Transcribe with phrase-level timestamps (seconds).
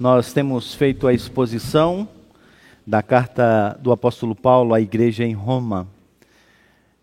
[0.00, 2.08] Nós temos feito a exposição
[2.86, 5.86] da carta do apóstolo Paulo à igreja em Roma.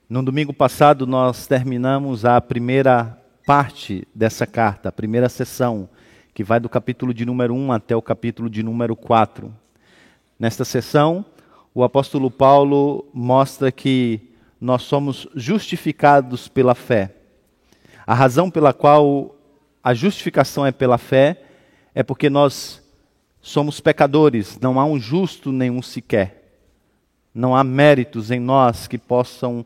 [0.10, 3.16] No domingo passado, nós terminamos a primeira
[3.46, 5.88] parte dessa carta, a primeira sessão,
[6.34, 9.54] que vai do capítulo de número 1 até o capítulo de número 4.
[10.39, 11.23] Nesta sessão,
[11.75, 14.20] o apóstolo Paulo mostra que
[14.59, 17.14] nós somos justificados pela fé.
[18.07, 19.36] A razão pela qual
[19.84, 21.44] a justificação é pela fé
[21.94, 22.87] é porque nós
[23.48, 26.60] somos pecadores, não há um justo nenhum sequer.
[27.34, 29.66] Não há méritos em nós que possam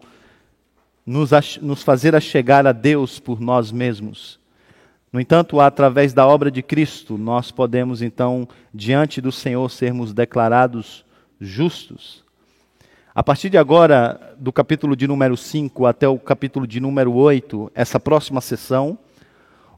[1.04, 4.40] nos, nos fazer a chegar a Deus por nós mesmos.
[5.12, 11.04] No entanto, através da obra de Cristo, nós podemos então, diante do Senhor, sermos declarados
[11.40, 12.23] justos.
[13.16, 17.71] A partir de agora, do capítulo de número 5 até o capítulo de número 8,
[17.73, 18.95] essa próxima sessão,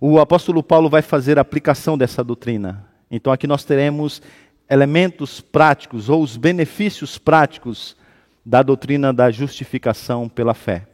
[0.02, 2.93] o apóstolo Paulo vai fazer a aplicação dessa doutrina.
[3.16, 4.23] Então aqui nós teremos
[4.67, 7.95] elementos práticos ou os benefícios práticos
[8.44, 10.88] da doutrina da justificação pela fé.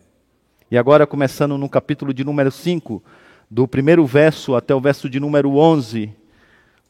[0.70, 3.02] E agora, começando no capítulo de número 5,
[3.50, 6.14] do primeiro verso até o verso de número 11,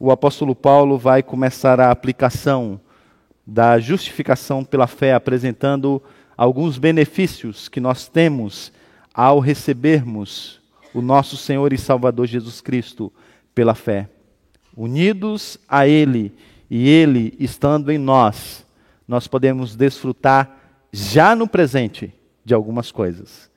[0.00, 2.80] o apóstolo Paulo vai começar a aplicação
[3.46, 6.02] da justificação pela fé, apresentando
[6.36, 8.72] alguns benefícios que nós temos
[9.14, 10.60] ao recebermos
[10.92, 13.12] o nosso Senhor e Salvador Jesus Cristo
[13.54, 14.08] pela fé
[14.76, 16.32] unidos a Ele
[16.70, 18.64] e Ele estando em nós,
[19.06, 20.56] nós podemos desfrutar
[20.92, 22.12] já no presente
[22.44, 23.50] de algumas coisas.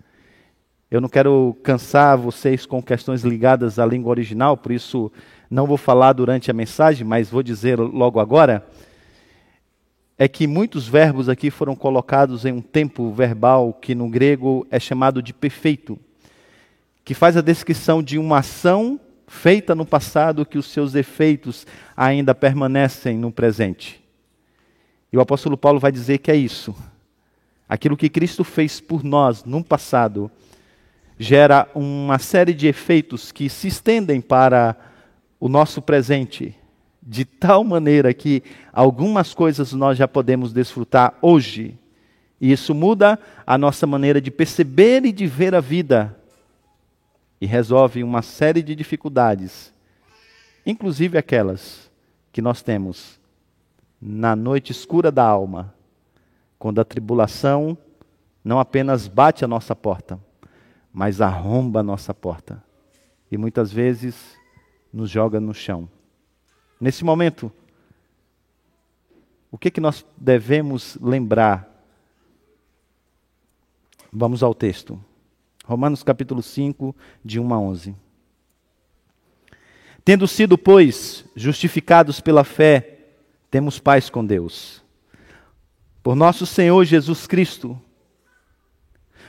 [0.89, 5.11] Eu não quero cansar vocês com questões ligadas à língua original, por isso
[5.49, 8.63] não vou falar durante a mensagem, mas vou dizer logo agora.
[10.17, 14.79] É que muitos verbos aqui foram colocados em um tempo verbal que no grego é
[14.79, 15.97] chamado de perfeito,
[17.03, 22.35] que faz a descrição de uma ação feita no passado que os seus efeitos ainda
[22.35, 24.03] permanecem no presente.
[25.11, 26.75] E o apóstolo Paulo vai dizer que é isso.
[27.67, 30.29] Aquilo que Cristo fez por nós no passado
[31.17, 34.75] gera uma série de efeitos que se estendem para
[35.39, 36.55] o nosso presente,
[37.01, 41.77] de tal maneira que algumas coisas nós já podemos desfrutar hoje.
[42.39, 46.17] E isso muda a nossa maneira de perceber e de ver a vida
[47.43, 49.73] e resolve uma série de dificuldades,
[50.65, 51.91] inclusive aquelas
[52.31, 53.19] que nós temos
[54.01, 55.75] na noite escura da alma,
[56.57, 57.77] quando a tribulação
[58.45, 60.17] não apenas bate a nossa porta,
[60.93, 62.63] mas arromba a nossa porta
[63.29, 64.37] e muitas vezes
[64.93, 65.89] nos joga no chão.
[66.79, 67.51] Nesse momento,
[69.51, 71.69] o que, que nós devemos lembrar?
[74.13, 74.97] Vamos ao texto.
[75.65, 76.93] Romanos capítulo 5,
[77.23, 77.95] de 1 a 11.
[80.03, 82.97] Tendo sido, pois, justificados pela fé,
[83.49, 84.83] temos paz com Deus.
[86.03, 87.79] Por nosso Senhor Jesus Cristo,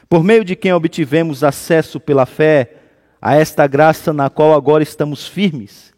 [0.09, 2.79] por meio de quem obtivemos acesso pela fé
[3.23, 5.95] a esta graça na qual agora estamos firmes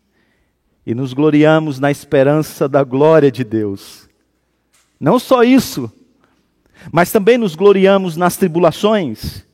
[0.84, 4.06] e nos gloriamos na esperança da glória de Deus.
[5.00, 5.90] Não só isso,
[6.92, 9.45] mas também nos gloriamos nas tribulações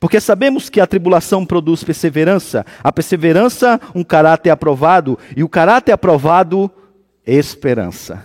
[0.00, 5.92] porque sabemos que a tribulação produz perseverança, a perseverança, um caráter aprovado, e o caráter
[5.92, 6.70] aprovado,
[7.26, 8.24] esperança.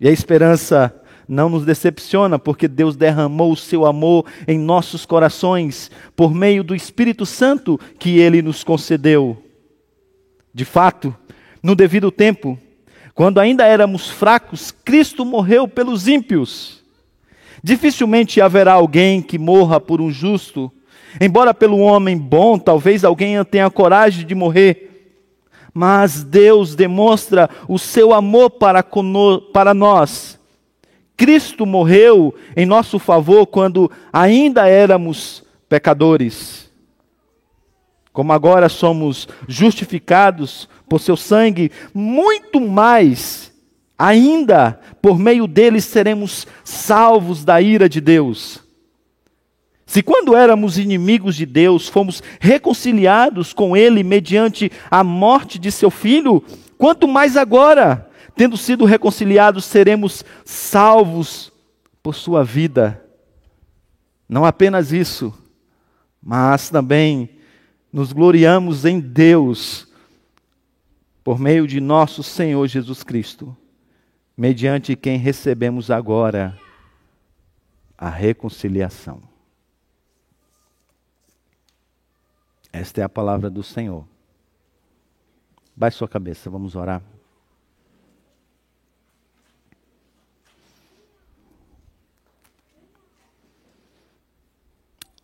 [0.00, 0.94] E a esperança
[1.28, 6.74] não nos decepciona, porque Deus derramou o seu amor em nossos corações por meio do
[6.74, 9.36] Espírito Santo que ele nos concedeu.
[10.54, 11.14] De fato,
[11.62, 12.58] no devido tempo,
[13.12, 16.77] quando ainda éramos fracos, Cristo morreu pelos ímpios.
[17.62, 20.70] Dificilmente haverá alguém que morra por um justo,
[21.20, 25.16] embora pelo homem bom, talvez alguém tenha coragem de morrer.
[25.74, 28.84] Mas Deus demonstra o seu amor para,
[29.52, 30.38] para nós.
[31.16, 36.70] Cristo morreu em nosso favor quando ainda éramos pecadores.
[38.12, 43.47] Como agora somos justificados por seu sangue, muito mais
[43.98, 48.62] ainda por meio deles seremos salvos da ira de Deus.
[49.84, 55.90] Se quando éramos inimigos de Deus, fomos reconciliados com Ele mediante a morte de seu
[55.90, 56.44] filho,
[56.76, 61.50] quanto mais agora, tendo sido reconciliados, seremos salvos
[62.02, 63.02] por sua vida.
[64.28, 65.32] Não apenas isso,
[66.22, 67.30] mas também
[67.90, 69.88] nos gloriamos em Deus
[71.24, 73.56] por meio de nosso Senhor Jesus Cristo
[74.38, 76.56] mediante quem recebemos agora
[77.98, 79.20] a reconciliação.
[82.72, 84.06] Esta é a palavra do Senhor.
[85.74, 87.02] Baixe sua cabeça, vamos orar.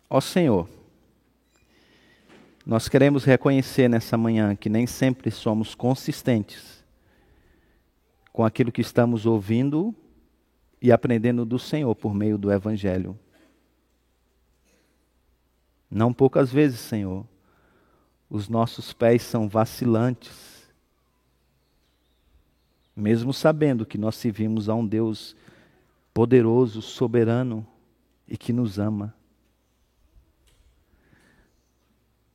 [0.09, 0.67] Ó Senhor,
[2.65, 6.74] nós queremos reconhecer nessa manhã que nem sempre somos consistentes
[8.35, 9.95] com aquilo que estamos ouvindo
[10.81, 13.17] e aprendendo do Senhor por meio do Evangelho.
[15.89, 17.25] Não poucas vezes, Senhor,
[18.29, 20.69] os nossos pés são vacilantes,
[22.93, 25.33] mesmo sabendo que nós servimos a um Deus
[26.13, 27.65] poderoso, soberano
[28.27, 29.15] e que nos ama.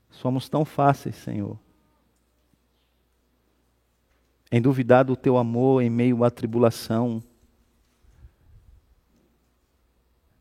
[0.08, 1.58] Somos tão fáceis, Senhor,
[4.50, 7.22] em duvidar do teu amor em meio à tribulação,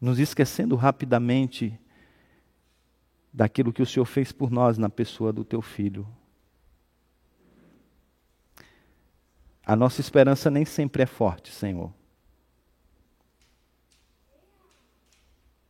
[0.02, 1.78] nos esquecendo rapidamente
[3.32, 6.08] daquilo que o Senhor fez por nós na pessoa do teu filho.
[9.66, 11.94] A nossa esperança nem sempre é forte, Senhor.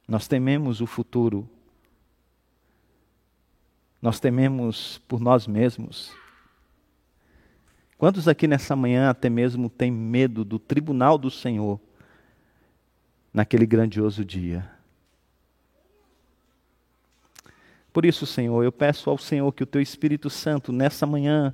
[0.08, 1.50] Nós tememos o futuro.
[4.02, 6.16] Nós tememos por nós mesmos.
[8.00, 11.78] Quantos aqui nessa manhã até mesmo têm medo do tribunal do Senhor
[13.34, 14.72] naquele grandioso dia?
[17.92, 21.54] Por isso, Senhor, eu peço ao Senhor que o Teu Espírito Santo, nessa manhã,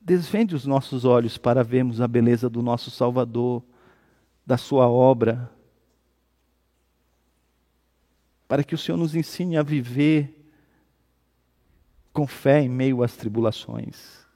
[0.00, 3.62] desvende os nossos olhos para vermos a beleza do nosso Salvador,
[4.46, 5.52] da Sua obra,
[8.48, 10.50] para que o Senhor nos ensine a viver
[12.10, 14.26] com fé em meio às tribulações.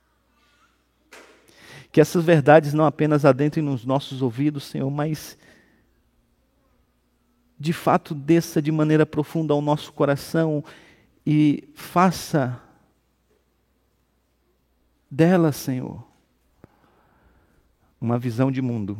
[1.92, 5.38] Que essas verdades não apenas adentrem nos nossos ouvidos, Senhor, mas
[7.58, 10.64] de fato desça de maneira profunda ao nosso coração
[11.24, 12.60] e faça
[15.08, 16.02] dela, Senhor,
[18.00, 18.98] uma visão de mundo.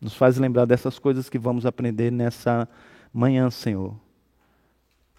[0.00, 2.68] Nos faz lembrar dessas coisas que vamos aprender nessa
[3.12, 3.94] manhã, Senhor,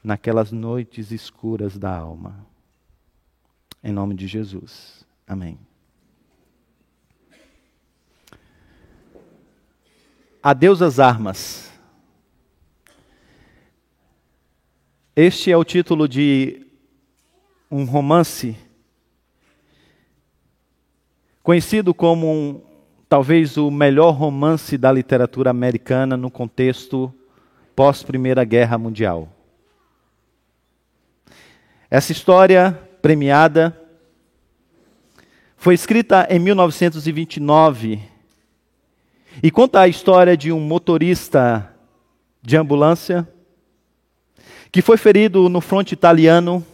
[0.03, 2.45] naquelas noites escuras da alma.
[3.81, 5.05] Em nome de Jesus.
[5.25, 5.57] Amém.
[10.45, 11.71] Adeus às armas.
[15.15, 16.67] Este é o título de
[17.71, 18.57] um romance
[21.41, 22.61] conhecido como um,
[23.07, 27.13] talvez o melhor romance da literatura americana no contexto
[27.73, 29.29] pós Primeira Guerra Mundial.
[31.89, 33.79] Essa história premiada
[35.55, 38.11] foi escrita em 1929
[39.41, 41.73] e conta a história de um motorista
[42.41, 43.27] de ambulância
[44.71, 46.65] que foi ferido no fronte italiano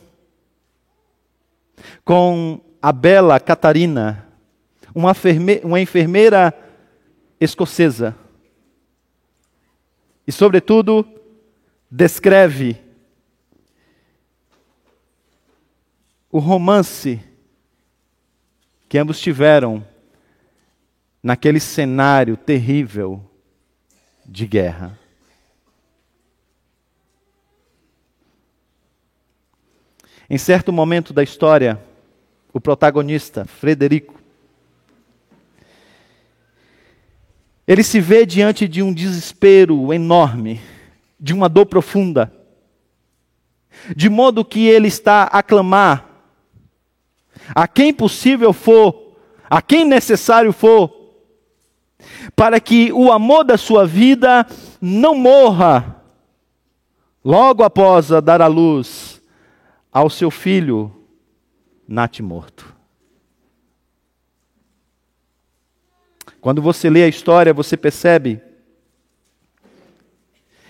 [2.04, 4.26] com a bela Catarina,
[4.96, 5.14] uma,
[5.64, 6.54] uma enfermeira
[7.40, 8.16] escocesa.
[10.26, 11.06] E, sobretudo,
[11.90, 12.78] descreve
[16.32, 17.20] o romance
[18.88, 19.86] que ambos tiveram
[21.22, 23.24] naquele cenário terrível
[24.26, 24.98] de guerra.
[30.30, 31.82] Em certo momento da história,
[32.54, 34.20] o protagonista, Frederico,
[37.68, 40.62] ele se vê diante de um desespero enorme,
[41.20, 42.32] de uma dor profunda,
[43.96, 46.10] de modo que ele está a clamar
[47.54, 49.16] a quem possível for,
[49.50, 50.99] a quem necessário for,
[52.36, 54.46] para que o amor da sua vida
[54.82, 56.04] não morra
[57.24, 59.22] logo após a dar à luz
[59.92, 60.96] ao seu filho
[61.88, 62.76] natimorto.
[66.40, 68.42] Quando você lê a história, você percebe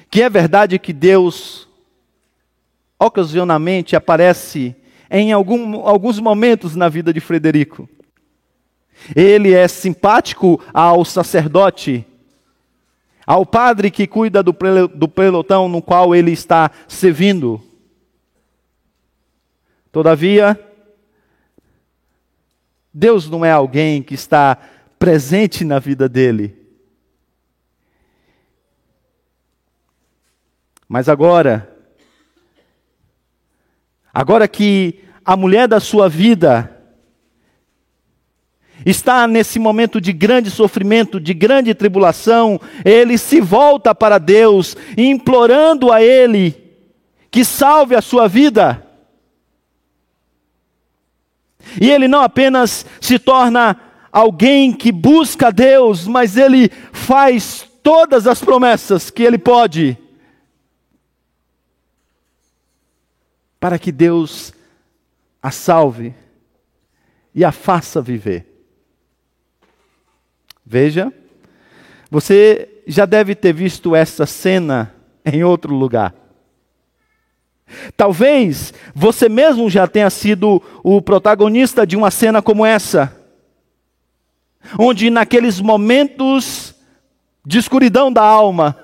[0.09, 1.67] que é verdade que Deus
[2.97, 4.75] ocasionalmente aparece
[5.09, 7.87] em algum, alguns momentos na vida de Frederico.
[9.15, 12.05] Ele é simpático ao sacerdote,
[13.25, 17.61] ao padre que cuida do pelotão no qual ele está servindo.
[19.91, 20.59] Todavia,
[22.93, 24.57] Deus não é alguém que está
[24.97, 26.57] presente na vida dele.
[30.87, 31.71] Mas agora,
[34.11, 36.78] agora que a mulher da sua vida
[38.85, 45.91] está nesse momento de grande sofrimento, de grande tribulação, ele se volta para Deus, implorando
[45.91, 46.55] a Ele
[47.31, 48.85] que salve a sua vida.
[51.79, 53.79] E ele não apenas se torna
[54.11, 59.97] alguém que busca Deus, mas ele faz todas as promessas que ele pode
[63.59, 64.53] para que Deus
[65.41, 66.13] a salve
[67.35, 68.48] e a faça viver.
[70.71, 71.11] Veja,
[72.11, 74.93] você já deve ter visto essa cena
[75.25, 76.13] em outro lugar.
[77.97, 83.17] Talvez você mesmo já tenha sido o protagonista de uma cena como essa,
[84.77, 86.75] onde naqueles momentos
[87.43, 88.77] de escuridão da alma,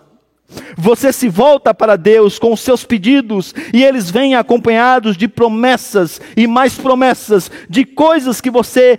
[0.75, 6.19] você se volta para Deus com os seus pedidos e eles vêm acompanhados de promessas
[6.35, 8.97] e mais promessas, de coisas que você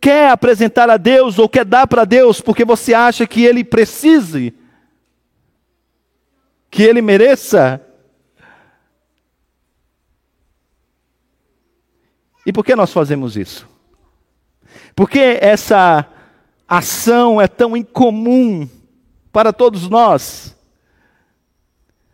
[0.00, 4.54] quer apresentar a Deus ou quer dar para Deus porque você acha que Ele precise,
[6.70, 7.80] que Ele mereça.
[12.46, 13.68] E por que nós fazemos isso?
[14.94, 16.06] Porque essa
[16.66, 18.68] ação é tão incomum
[19.32, 20.56] para todos nós.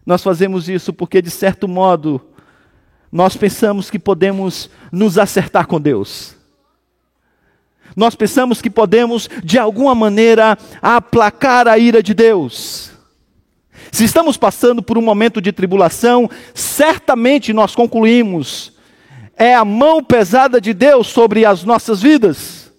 [0.05, 2.21] Nós fazemos isso porque, de certo modo,
[3.11, 6.34] nós pensamos que podemos nos acertar com Deus.
[7.97, 12.91] Nós pensamos que podemos, de alguma maneira, aplacar a ira de Deus.
[13.93, 18.75] Se estamos passando por um momento de tribulação, certamente nós concluímos
[19.37, 22.73] é a mão pesada de Deus sobre as nossas vidas.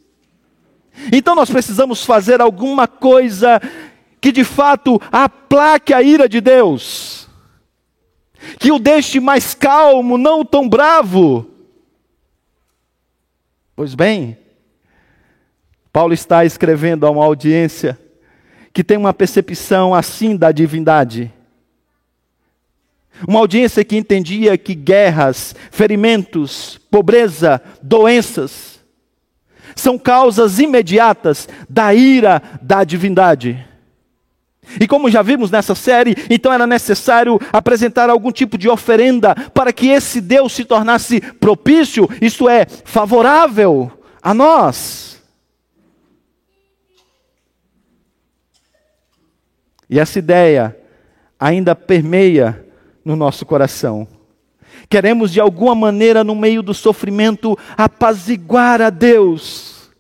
[1.11, 3.61] Então nós precisamos fazer alguma coisa
[4.21, 7.27] que de fato aplaque a ira de Deus,
[8.59, 11.49] que o deixe mais calmo, não tão bravo.
[13.75, 14.37] Pois bem,
[15.95, 17.97] Paulo está escrevendo a uma audiência
[18.73, 21.31] que tem uma percepção assim da divindade.
[23.25, 28.81] Uma audiência que entendia que guerras, ferimentos, pobreza, doenças
[29.73, 33.65] são causas imediatas da ira da divindade.
[34.77, 39.71] E como já vimos nessa série, então era necessário apresentar algum tipo de oferenda para
[39.71, 43.89] que esse Deus se tornasse propício, isto é, favorável
[44.21, 45.14] a nós.
[49.89, 50.77] E essa ideia
[51.39, 52.65] ainda permeia
[53.03, 54.07] no nosso coração.
[54.89, 59.91] Queremos de alguma maneira, no meio do sofrimento, apaziguar a Deus.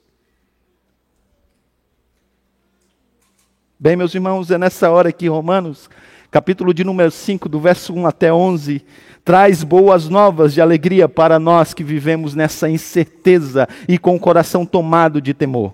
[3.79, 5.89] Bem, meus irmãos, é nessa hora que Romanos,
[6.31, 8.83] capítulo de número 5, do verso 1 até 11,
[9.23, 14.65] traz boas novas de alegria para nós que vivemos nessa incerteza e com o coração
[14.65, 15.73] tomado de temor.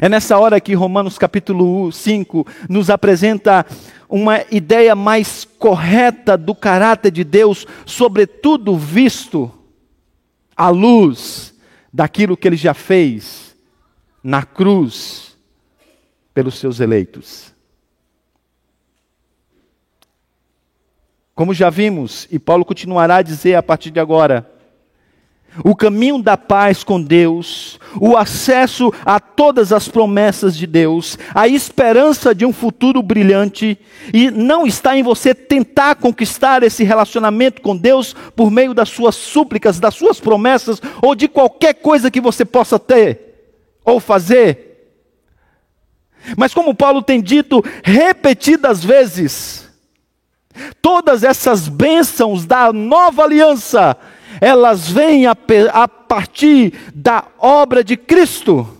[0.00, 3.64] É nessa hora que Romanos capítulo 5 nos apresenta
[4.08, 9.50] uma ideia mais correta do caráter de Deus, sobretudo visto
[10.56, 11.54] à luz
[11.92, 13.56] daquilo que ele já fez
[14.22, 15.36] na cruz
[16.34, 17.54] pelos seus eleitos.
[21.34, 24.50] Como já vimos, e Paulo continuará a dizer a partir de agora,
[25.64, 31.48] o caminho da paz com Deus, o acesso a todas as promessas de Deus, a
[31.48, 33.78] esperança de um futuro brilhante,
[34.12, 39.14] e não está em você tentar conquistar esse relacionamento com Deus por meio das suas
[39.14, 43.26] súplicas, das suas promessas, ou de qualquer coisa que você possa ter
[43.84, 44.66] ou fazer.
[46.36, 49.68] Mas, como Paulo tem dito repetidas vezes,
[50.82, 53.96] todas essas bênçãos da nova aliança,
[54.40, 55.36] elas vêm a,
[55.72, 58.76] a partir da obra de Cristo.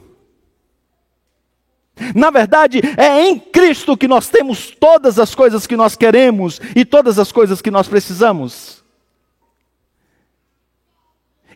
[2.14, 6.84] Na verdade, é em Cristo que nós temos todas as coisas que nós queremos e
[6.84, 8.84] todas as coisas que nós precisamos.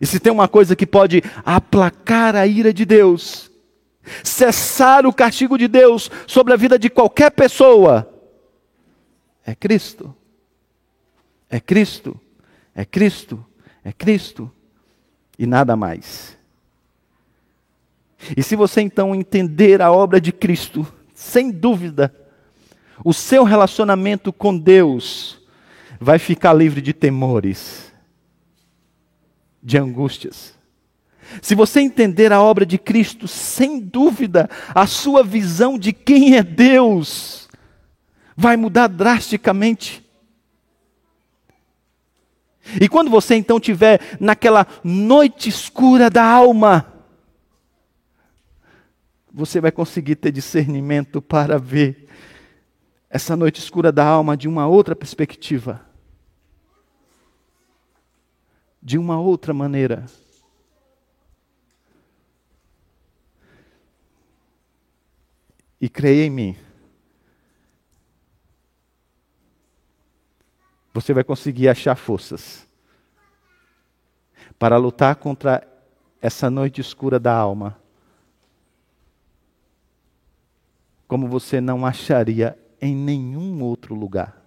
[0.00, 3.50] E se tem uma coisa que pode aplacar a ira de Deus,
[4.24, 8.10] cessar o castigo de Deus sobre a vida de qualquer pessoa,
[9.44, 10.14] é Cristo.
[11.50, 12.18] É Cristo.
[12.74, 13.44] É Cristo
[13.84, 14.50] é Cristo
[15.38, 16.36] e nada mais.
[18.36, 22.14] E se você então entender a obra de Cristo, sem dúvida,
[23.04, 25.40] o seu relacionamento com Deus
[25.98, 27.92] vai ficar livre de temores,
[29.62, 30.58] de angústias.
[31.40, 36.42] Se você entender a obra de Cristo, sem dúvida, a sua visão de quem é
[36.42, 37.48] Deus
[38.36, 40.04] vai mudar drasticamente.
[42.78, 46.92] E quando você então tiver naquela noite escura da alma,
[49.32, 52.08] você vai conseguir ter discernimento para ver
[53.08, 55.88] essa noite escura da alma de uma outra perspectiva.
[58.82, 60.06] de uma outra maneira.
[65.80, 66.56] E creia em mim.
[70.92, 72.66] Você vai conseguir achar forças
[74.58, 75.66] para lutar contra
[76.20, 77.78] essa noite escura da alma,
[81.08, 84.40] como você não acharia em nenhum outro lugar.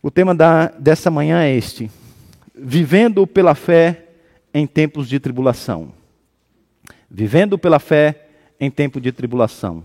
[0.00, 1.90] O tema da, dessa manhã é este:
[2.54, 4.08] Vivendo pela fé
[4.54, 5.92] em tempos de tribulação.
[7.10, 8.28] Vivendo pela fé
[8.60, 9.84] em tempo de tribulação.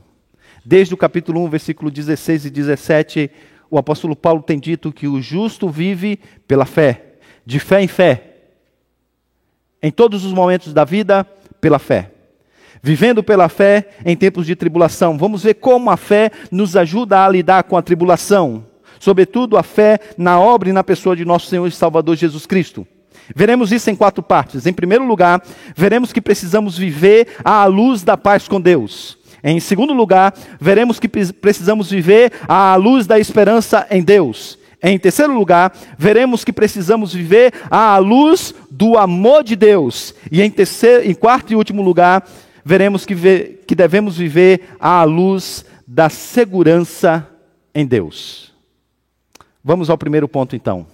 [0.66, 3.32] Desde o capítulo 1, versículo 16 e 17,
[3.70, 7.16] o apóstolo Paulo tem dito que o justo vive pela fé,
[7.46, 8.32] de fé em fé.
[9.82, 11.26] Em todos os momentos da vida,
[11.60, 12.12] pela fé.
[12.82, 15.18] Vivendo pela fé em tempos de tribulação.
[15.18, 18.66] Vamos ver como a fé nos ajuda a lidar com a tribulação
[19.04, 22.88] sobretudo a fé na obra e na pessoa de nosso Senhor e Salvador Jesus Cristo.
[23.36, 24.66] Veremos isso em quatro partes.
[24.66, 25.44] Em primeiro lugar,
[25.76, 29.18] veremos que precisamos viver à luz da paz com Deus.
[29.44, 34.58] Em segundo lugar, veremos que precisamos viver à luz da esperança em Deus.
[34.82, 40.14] Em terceiro lugar, veremos que precisamos viver à luz do amor de Deus.
[40.32, 42.28] E em, terceiro, em quarto e último lugar,
[42.66, 43.16] veremos que,
[43.68, 47.28] que devemos viver à luz da segurança
[47.74, 48.54] em Deus.
[49.64, 50.86] Vamos ao primeiro ponto então.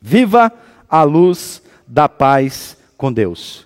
[0.00, 0.52] Viva
[0.88, 3.65] a luz da paz com Deus.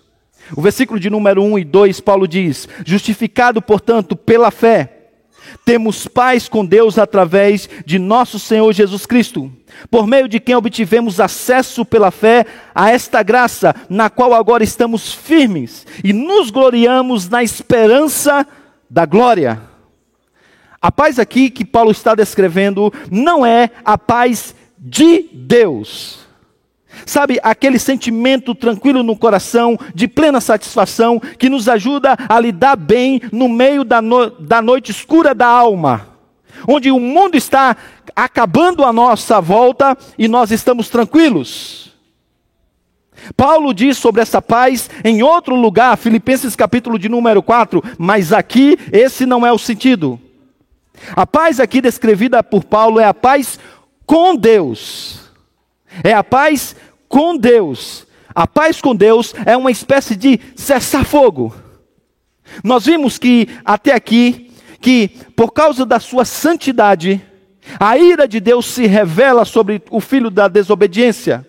[0.56, 5.00] O versículo de número 1 e 2, Paulo diz: Justificado, portanto, pela fé,
[5.64, 9.50] temos paz com Deus através de nosso Senhor Jesus Cristo,
[9.90, 15.12] por meio de quem obtivemos acesso pela fé a esta graça, na qual agora estamos
[15.12, 18.46] firmes e nos gloriamos na esperança
[18.88, 19.60] da glória.
[20.80, 26.19] A paz aqui que Paulo está descrevendo não é a paz de Deus.
[27.06, 33.20] Sabe, aquele sentimento tranquilo no coração, de plena satisfação, que nos ajuda a lidar bem
[33.32, 36.08] no meio da, no, da noite escura da alma,
[36.66, 37.76] onde o mundo está
[38.14, 41.90] acabando a nossa volta e nós estamos tranquilos.
[43.36, 48.78] Paulo diz sobre essa paz em outro lugar, Filipenses capítulo de número 4, mas aqui
[48.92, 50.18] esse não é o sentido.
[51.14, 53.58] A paz aqui descrevida por Paulo é a paz
[54.06, 55.29] com Deus.
[56.02, 56.76] É a paz
[57.08, 58.06] com Deus.
[58.34, 61.54] A paz com Deus é uma espécie de cessar-fogo.
[62.62, 64.50] Nós vimos que até aqui
[64.80, 67.20] que por causa da sua santidade,
[67.78, 71.46] a ira de Deus se revela sobre o filho da desobediência,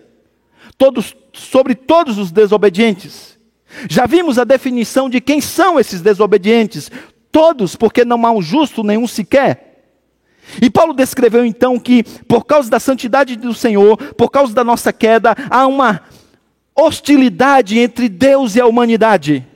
[0.76, 3.38] todos, sobre todos os desobedientes.
[3.88, 6.90] Já vimos a definição de quem são esses desobedientes:
[7.30, 9.71] Todos, porque não há um justo nenhum sequer.
[10.60, 14.92] E Paulo descreveu então que, por causa da santidade do Senhor, por causa da nossa
[14.92, 16.02] queda, há uma
[16.74, 19.46] hostilidade entre Deus e a humanidade.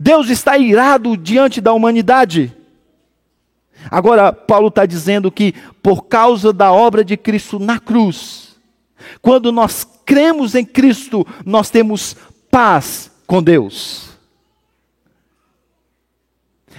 [0.00, 2.56] Deus está irado diante da humanidade.
[3.90, 8.56] Agora, Paulo está dizendo que, por causa da obra de Cristo na cruz,
[9.20, 12.16] quando nós cremos em Cristo, nós temos
[12.50, 14.10] paz com Deus.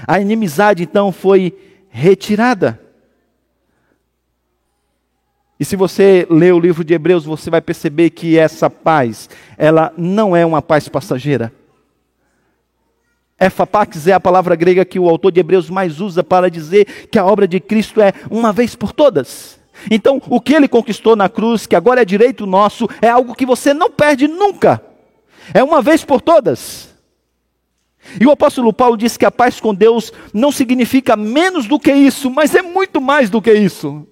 [0.08, 1.58] A inimizade então foi
[1.90, 2.83] retirada.
[5.64, 9.94] E se você lê o livro de Hebreus, você vai perceber que essa paz, ela
[9.98, 11.54] não é uma paz passageira.
[13.40, 17.18] Efapax é a palavra grega que o autor de Hebreus mais usa para dizer que
[17.18, 19.58] a obra de Cristo é uma vez por todas.
[19.90, 23.46] Então, o que ele conquistou na cruz, que agora é direito nosso, é algo que
[23.46, 24.84] você não perde nunca.
[25.54, 26.90] É uma vez por todas.
[28.20, 31.94] E o apóstolo Paulo diz que a paz com Deus não significa menos do que
[31.94, 34.06] isso, mas é muito mais do que isso.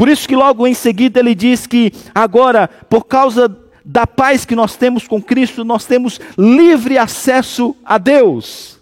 [0.00, 4.56] Por isso que logo em seguida ele diz que agora, por causa da paz que
[4.56, 8.80] nós temos com Cristo, nós temos livre acesso a Deus.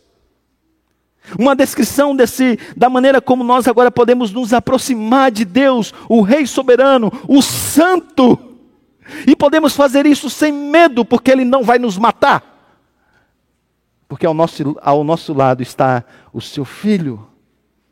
[1.37, 6.47] Uma descrição desse, da maneira como nós agora podemos nos aproximar de Deus, o Rei
[6.47, 8.39] soberano, o Santo.
[9.27, 12.55] E podemos fazer isso sem medo, porque Ele não vai nos matar
[14.09, 16.03] porque ao nosso, ao nosso lado está
[16.33, 17.29] o seu filho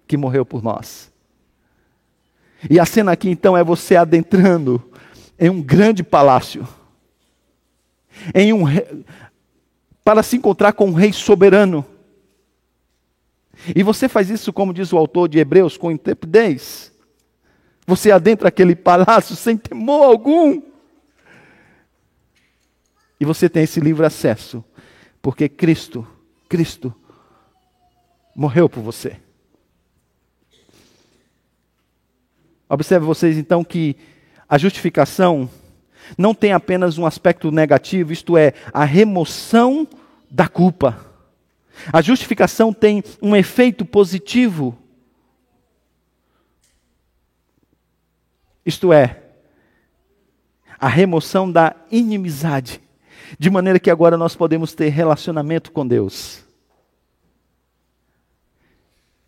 [0.08, 1.12] que morreu por nós.
[2.68, 4.82] E a cena aqui então é você adentrando
[5.38, 6.66] em um grande palácio,
[8.34, 8.64] em um
[10.02, 11.84] para se encontrar com um rei soberano.
[13.74, 16.92] E você faz isso, como diz o autor de Hebreus, com intrepidez.
[17.86, 20.62] Você adentra aquele palácio sem temor algum.
[23.18, 24.64] E você tem esse livre acesso
[25.26, 26.06] porque Cristo,
[26.48, 26.94] Cristo,
[28.32, 29.20] morreu por você.
[32.68, 33.96] Observe vocês então que
[34.48, 35.48] a justificação
[36.16, 39.88] não tem apenas um aspecto negativo, isto é, a remoção
[40.30, 41.04] da culpa.
[41.92, 44.76] A justificação tem um efeito positivo.
[48.64, 49.22] Isto é,
[50.78, 52.80] a remoção da inimizade,
[53.38, 56.44] de maneira que agora nós podemos ter relacionamento com Deus.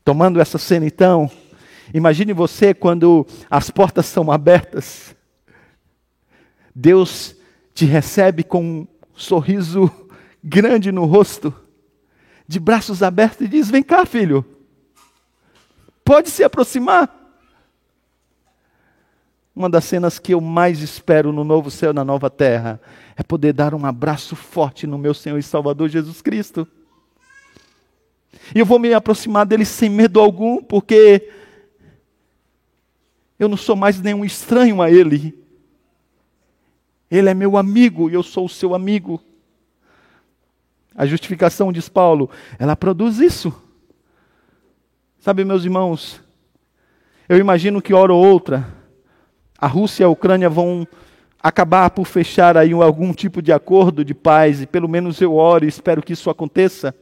[0.04, 1.30] Tomando essa cena então,
[1.92, 5.16] imagine você quando as portas são abertas
[6.80, 7.34] Deus
[7.74, 9.90] te recebe com um sorriso
[10.44, 11.52] grande no rosto,
[12.46, 14.44] de braços abertos e diz: Vem cá, filho,
[16.04, 17.12] pode se aproximar.
[19.56, 22.80] Uma das cenas que eu mais espero no novo céu e na nova terra
[23.16, 26.66] é poder dar um abraço forte no meu Senhor e Salvador Jesus Cristo.
[28.54, 31.28] E eu vou me aproximar dele sem medo algum, porque
[33.38, 35.38] eu não sou mais nenhum estranho a ele.
[37.10, 39.20] Ele é meu amigo e eu sou o seu amigo.
[40.94, 43.54] A justificação, diz Paulo, ela produz isso.
[45.20, 46.20] Sabe, meus irmãos,
[47.28, 48.66] eu imagino que hora ou outra,
[49.56, 50.86] a Rússia e a Ucrânia vão
[51.40, 55.64] acabar por fechar aí algum tipo de acordo de paz, e pelo menos eu oro
[55.64, 56.94] e espero que isso aconteça.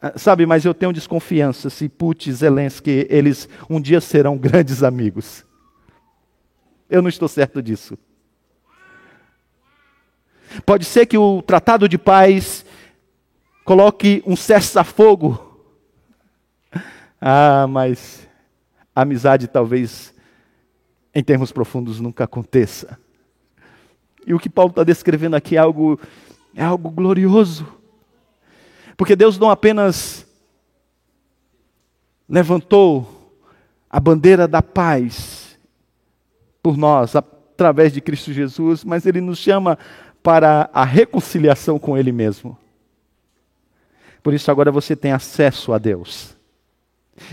[0.00, 4.82] Ah, sabe, mas eu tenho desconfiança se Putin e Zelensky, eles um dia serão grandes
[4.82, 5.44] amigos.
[6.88, 7.98] Eu não estou certo disso.
[10.64, 12.64] Pode ser que o tratado de paz
[13.64, 15.44] coloque um cessar-fogo.
[17.20, 18.26] Ah, mas
[18.94, 20.14] a amizade talvez,
[21.14, 22.98] em termos profundos, nunca aconteça.
[24.26, 26.00] E o que Paulo está descrevendo aqui é algo,
[26.54, 27.77] é algo glorioso.
[28.98, 30.26] Porque Deus não apenas
[32.28, 33.38] levantou
[33.88, 35.56] a bandeira da paz,
[36.60, 39.78] por nós através de Cristo Jesus, mas Ele nos chama
[40.20, 42.58] para a reconciliação com Ele mesmo.
[44.20, 46.36] Por isso agora você tem acesso a Deus.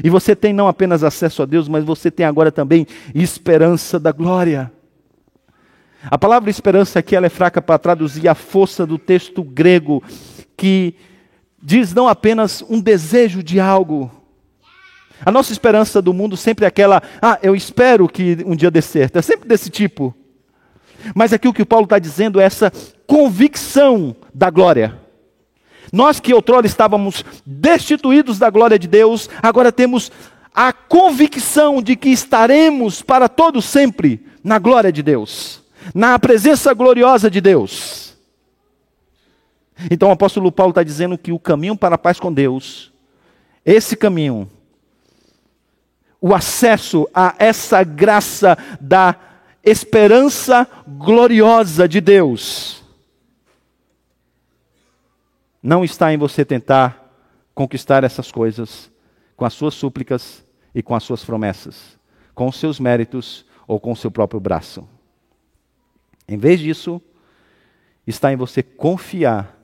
[0.03, 4.11] E você tem não apenas acesso a Deus, mas você tem agora também esperança da
[4.11, 4.71] glória.
[6.03, 10.03] A palavra esperança aqui ela é fraca para traduzir a força do texto grego,
[10.55, 10.95] que
[11.65, 14.11] diz não apenas um desejo de algo,
[15.23, 18.81] a nossa esperança do mundo sempre é aquela, ah, eu espero que um dia dê
[18.81, 19.17] certo.
[19.17, 20.13] É sempre desse tipo.
[21.15, 22.71] Mas aqui o que o Paulo está dizendo é essa
[23.07, 24.99] convicção da glória.
[25.91, 30.11] Nós que outrora estávamos destituídos da glória de Deus, agora temos
[30.53, 35.61] a convicção de que estaremos para todo sempre na glória de Deus,
[35.93, 38.04] na presença gloriosa de Deus.
[39.89, 42.91] Então o apóstolo Paulo está dizendo que o caminho para a paz com Deus,
[43.65, 44.49] esse caminho
[46.25, 49.15] o acesso a essa graça da
[49.63, 52.83] esperança gloriosa de Deus.
[55.61, 57.13] Não está em você tentar
[57.53, 58.91] conquistar essas coisas
[59.37, 61.95] com as suas súplicas e com as suas promessas,
[62.33, 64.89] com os seus méritos ou com o seu próprio braço.
[66.27, 66.99] Em vez disso,
[68.07, 69.54] está em você confiar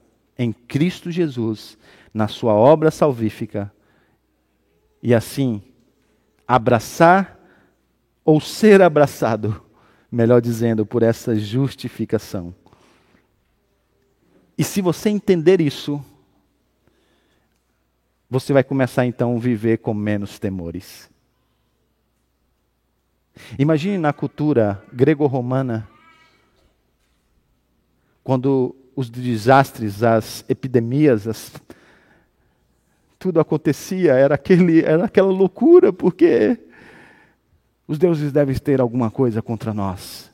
[0.41, 1.77] em Cristo Jesus,
[2.11, 3.71] na sua obra salvífica,
[5.01, 5.61] e assim
[6.47, 7.39] abraçar
[8.25, 9.63] ou ser abraçado,
[10.11, 12.55] melhor dizendo, por essa justificação.
[14.57, 16.03] E se você entender isso,
[18.29, 21.09] você vai começar então a viver com menos temores.
[23.59, 25.87] Imagine na cultura grego-romana,
[28.23, 31.51] quando os desastres, as epidemias, as
[33.21, 36.57] tudo acontecia, era, aquele, era aquela loucura, porque
[37.87, 40.31] os deuses devem ter alguma coisa contra nós.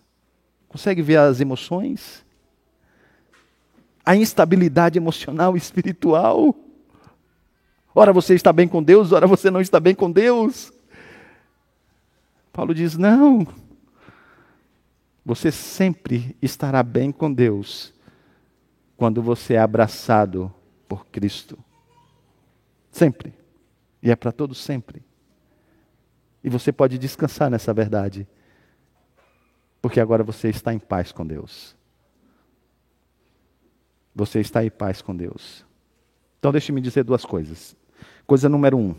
[0.70, 2.26] Consegue ver as emoções?
[4.06, 6.56] A instabilidade emocional e espiritual.
[7.94, 10.72] Ora você está bem com Deus, ora você não está bem com Deus.
[12.54, 13.46] Paulo diz: não.
[15.26, 17.97] Você sempre estará bem com Deus
[18.98, 20.52] quando você é abraçado
[20.88, 21.58] por Cristo.
[22.92, 23.34] Sempre.
[24.02, 25.04] E é para todos sempre.
[26.44, 28.28] E você pode descansar nessa verdade.
[29.82, 31.76] Porque agora você está em paz com Deus.
[34.16, 35.64] Você está em paz com Deus.
[36.40, 37.76] Então deixe-me dizer duas coisas.
[38.26, 38.96] Coisa número um.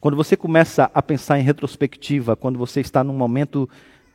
[0.00, 3.68] Quando você começa a pensar em retrospectiva, quando você está num momento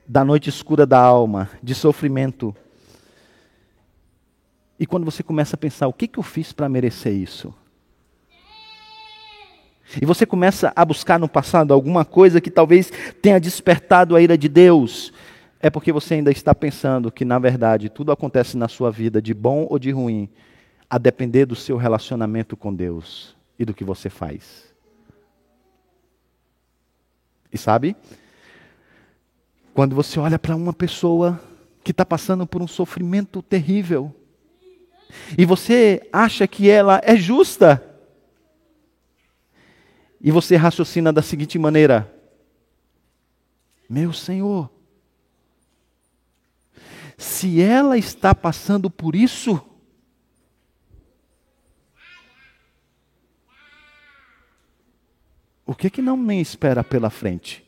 [0.07, 2.55] da noite escura da alma, de sofrimento,
[4.79, 7.53] e quando você começa a pensar, o que, que eu fiz para merecer isso?
[10.01, 14.37] E você começa a buscar no passado alguma coisa que talvez tenha despertado a ira
[14.37, 15.13] de Deus,
[15.59, 19.33] é porque você ainda está pensando que, na verdade, tudo acontece na sua vida, de
[19.33, 20.29] bom ou de ruim,
[20.89, 24.73] a depender do seu relacionamento com Deus e do que você faz.
[27.51, 27.95] E sabe?
[29.73, 31.39] Quando você olha para uma pessoa
[31.83, 34.13] que está passando por um sofrimento terrível,
[35.37, 37.81] e você acha que ela é justa,
[40.21, 42.13] e você raciocina da seguinte maneira:
[43.89, 44.69] Meu Senhor,
[47.17, 49.61] se ela está passando por isso,
[55.65, 57.63] o que que não me espera pela frente?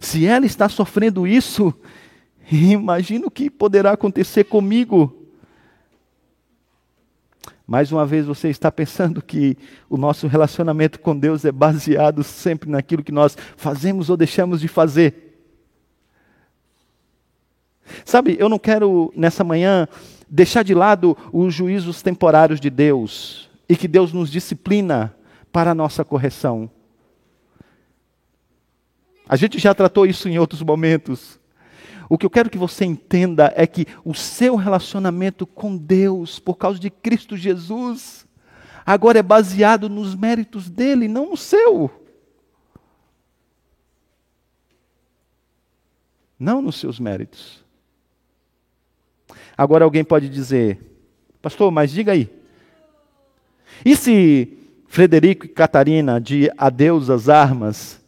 [0.00, 1.74] Se ela está sofrendo isso,
[2.72, 5.16] imagino o que poderá acontecer comigo.
[7.66, 9.56] Mais uma vez você está pensando que
[9.88, 14.66] o nosso relacionamento com Deus é baseado sempre naquilo que nós fazemos ou deixamos de
[14.66, 15.28] fazer.
[18.04, 19.86] Sabe, eu não quero nessa manhã
[20.28, 25.14] deixar de lado os juízos temporários de Deus e que Deus nos disciplina
[25.52, 26.68] para a nossa correção.
[29.28, 31.39] A gente já tratou isso em outros momentos.
[32.10, 36.56] O que eu quero que você entenda é que o seu relacionamento com Deus, por
[36.56, 38.26] causa de Cristo Jesus,
[38.84, 41.88] agora é baseado nos méritos dele, não no seu.
[46.36, 47.64] Não nos seus méritos.
[49.56, 50.80] Agora alguém pode dizer,
[51.40, 52.28] pastor, mas diga aí.
[53.84, 57.99] E se Frederico e Catarina de Adeus às Armas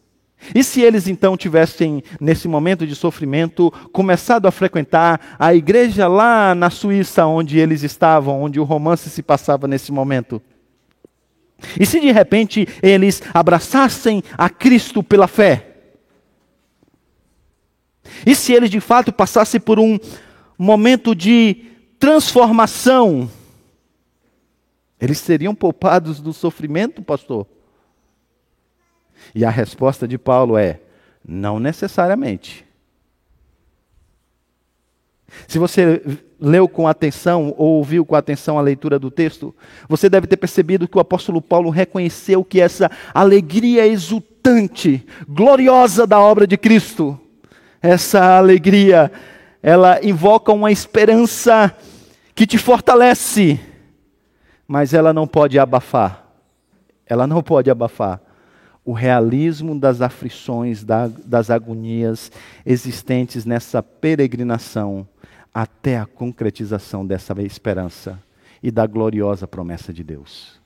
[0.55, 6.55] e se eles então tivessem, nesse momento de sofrimento, começado a frequentar a igreja lá
[6.55, 10.43] na Suíça, onde eles estavam, onde o romance se passava nesse momento?
[11.79, 15.69] E se de repente eles abraçassem a Cristo pela fé?
[18.27, 19.99] E se eles de fato passassem por um
[20.59, 21.65] momento de
[21.99, 23.31] transformação?
[25.01, 27.47] Eles seriam poupados do sofrimento, pastor?
[29.35, 30.81] E a resposta de Paulo é:
[31.27, 32.65] não necessariamente.
[35.47, 36.03] Se você
[36.39, 39.55] leu com atenção ou ouviu com atenção a leitura do texto,
[39.89, 46.21] você deve ter percebido que o apóstolo Paulo reconheceu que essa alegria exultante, gloriosa da
[46.21, 47.19] obra de Cristo,
[47.81, 49.11] essa alegria,
[49.63, 51.75] ela invoca uma esperança
[52.35, 53.59] que te fortalece,
[54.67, 56.27] mas ela não pode abafar.
[57.07, 58.21] Ela não pode abafar
[58.85, 62.33] o realismo das aflições, das agonias
[62.66, 65.07] existentes nessa peregrinação
[65.55, 68.21] até a concretização dessa esperança
[68.62, 70.61] e da gloriosa promessa de Deus.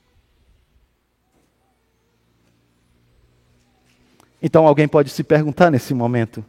[4.41, 6.45] Então alguém pode se perguntar nesse momento: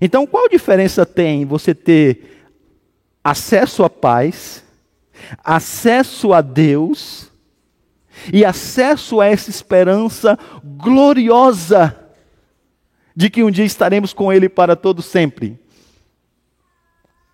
[0.00, 2.46] então qual diferença tem você ter
[3.24, 4.64] acesso à paz,
[5.42, 7.29] acesso a Deus
[8.32, 11.96] e acesso a essa esperança gloriosa
[13.14, 15.58] de que um dia estaremos com Ele para todo sempre.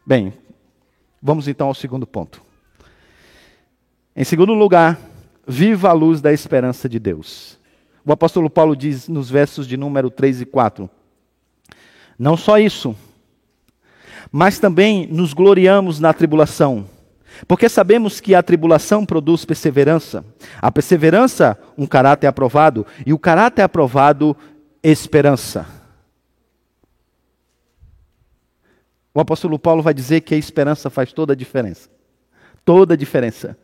[0.04, 0.32] Bem,
[1.20, 2.42] vamos então ao segundo ponto.
[4.14, 4.98] Em segundo lugar,
[5.46, 7.58] viva a luz da esperança de Deus.
[8.04, 10.88] O apóstolo Paulo diz nos versos de número 3 e 4:
[12.18, 12.96] Não só isso,
[14.30, 16.88] mas também nos gloriamos na tribulação
[17.46, 20.24] porque sabemos que a tribulação produz perseverança,
[20.60, 24.36] a perseverança, um caráter aprovado, e o caráter aprovado,
[24.82, 25.66] esperança.
[29.12, 31.88] O apóstolo Paulo vai dizer que a esperança faz toda a diferença.
[32.64, 33.56] Toda a diferença.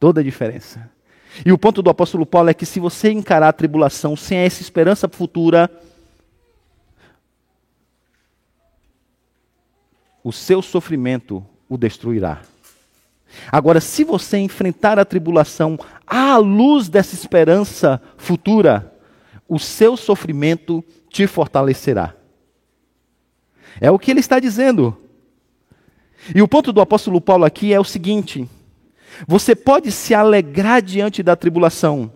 [0.00, 0.90] Toda a diferença.
[1.46, 4.60] E o ponto do apóstolo Paulo é que se você encarar a tribulação sem essa
[4.60, 5.70] esperança futura,
[10.22, 12.42] o seu sofrimento o destruirá.
[13.50, 18.92] Agora, se você enfrentar a tribulação à luz dessa esperança futura,
[19.48, 22.14] o seu sofrimento te fortalecerá.
[23.80, 24.94] É o que ele está dizendo.
[26.34, 28.46] E o ponto do apóstolo Paulo aqui é o seguinte:
[29.26, 32.12] você pode se alegrar diante da tribulação.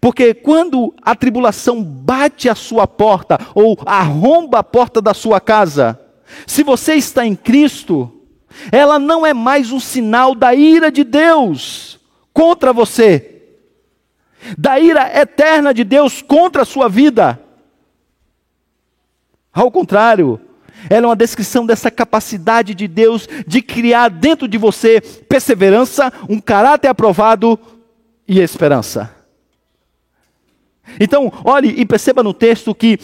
[0.00, 6.00] Porque quando a tribulação bate a sua porta ou arromba a porta da sua casa,
[6.46, 8.12] se você está em Cristo,
[8.72, 12.00] ela não é mais um sinal da ira de Deus
[12.32, 13.42] contra você,
[14.56, 17.40] da ira eterna de Deus contra a sua vida.
[19.52, 20.40] Ao contrário,
[20.88, 26.40] Ela é uma descrição dessa capacidade de Deus de criar dentro de você perseverança, um
[26.40, 27.58] caráter aprovado
[28.28, 29.14] e esperança.
[31.00, 32.98] Então, olhe e perceba no texto que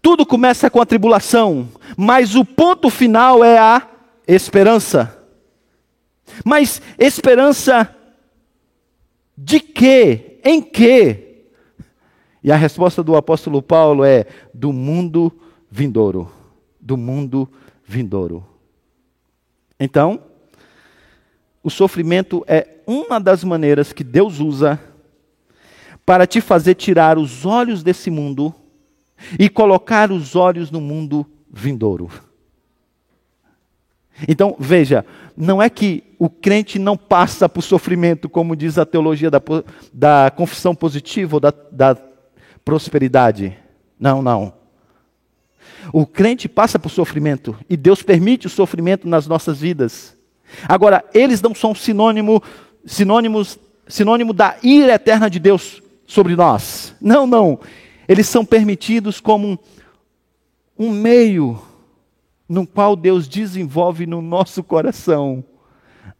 [0.00, 3.86] tudo começa com a tribulação, mas o ponto final é a
[4.26, 5.16] esperança.
[6.44, 7.94] Mas esperança
[9.36, 10.38] de quê?
[10.44, 11.44] Em quê?
[12.42, 15.32] E a resposta do apóstolo Paulo é: do mundo
[15.70, 16.30] vindouro.
[16.80, 17.48] Do mundo
[17.84, 18.46] vindouro.
[19.80, 20.22] Então,
[21.62, 24.80] o sofrimento é uma das maneiras que Deus usa
[26.06, 28.54] para te fazer tirar os olhos desse mundo
[29.38, 32.10] e colocar os olhos no mundo vindouro.
[34.26, 35.04] Então, veja,
[35.36, 39.40] não é que o crente não passa por sofrimento, como diz a teologia da,
[39.92, 41.96] da confissão positiva ou da, da
[42.64, 43.56] prosperidade.
[43.98, 44.52] Não, não.
[45.92, 50.16] O crente passa por sofrimento e Deus permite o sofrimento nas nossas vidas.
[50.68, 52.42] Agora, eles não são sinônimo,
[52.84, 56.94] sinônimos, sinônimo da ira eterna de Deus sobre nós.
[57.00, 57.60] Não, não.
[58.08, 59.58] Eles são permitidos como
[60.78, 61.60] um meio
[62.48, 65.44] no qual Deus desenvolve no nosso coração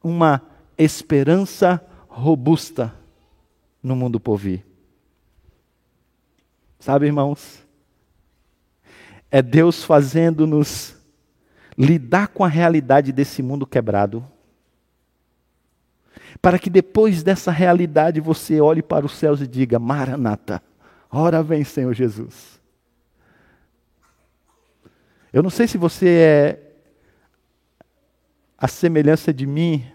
[0.04, 0.42] uma
[0.76, 2.94] esperança robusta
[3.82, 4.66] no mundo por vir.
[6.78, 7.66] Sabe, irmãos?
[9.30, 10.94] É Deus fazendo-nos
[11.76, 14.24] lidar com a realidade desse mundo quebrado,
[16.42, 20.62] para que depois dessa realidade você olhe para os céus e diga: Maranata,
[21.10, 22.60] ora vem, Senhor Jesus.
[25.32, 26.68] Eu não sei se você é
[28.56, 29.86] a semelhança de mim,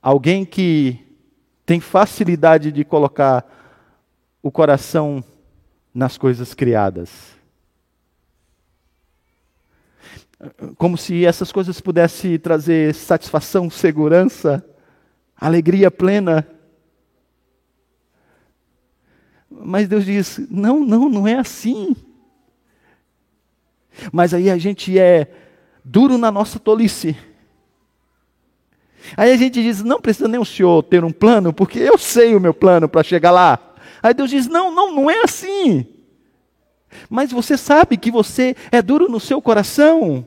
[0.00, 1.04] alguém que
[1.66, 3.44] tem facilidade de colocar
[4.42, 5.22] o coração
[5.92, 7.36] nas coisas criadas.
[10.76, 14.64] Como se essas coisas pudessem trazer satisfação, segurança,
[15.36, 16.46] alegria plena.
[19.60, 21.94] Mas Deus diz: não, não, não é assim.
[24.12, 25.30] Mas aí a gente é
[25.84, 27.16] duro na nossa tolice.
[29.16, 32.34] Aí a gente diz: não precisa nem o senhor ter um plano, porque eu sei
[32.34, 33.74] o meu plano para chegar lá.
[34.02, 35.86] Aí Deus diz: não, não, não é assim.
[37.08, 40.26] Mas você sabe que você é duro no seu coração.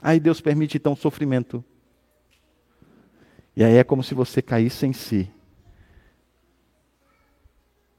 [0.00, 1.64] Aí Deus permite então sofrimento.
[3.56, 5.30] E aí é como se você caísse em si.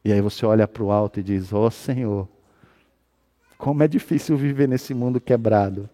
[0.04, 2.28] E aí você olha para o alto e diz: Ó oh, Senhor,
[3.58, 5.90] como é difícil viver nesse mundo quebrado.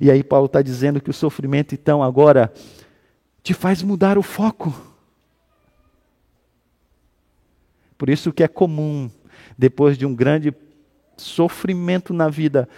[0.00, 2.52] E aí Paulo está dizendo que o sofrimento, então, agora
[3.42, 4.72] te faz mudar o foco.
[7.96, 9.10] Por isso que é comum,
[9.56, 10.54] depois de um grande
[11.16, 12.68] sofrimento na vida,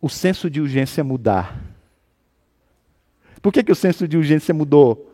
[0.00, 1.60] o senso de urgência mudar.
[3.40, 5.11] Por que, que o senso de urgência mudou?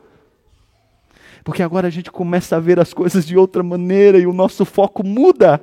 [1.44, 4.64] Porque agora a gente começa a ver as coisas de outra maneira e o nosso
[4.64, 5.62] foco muda.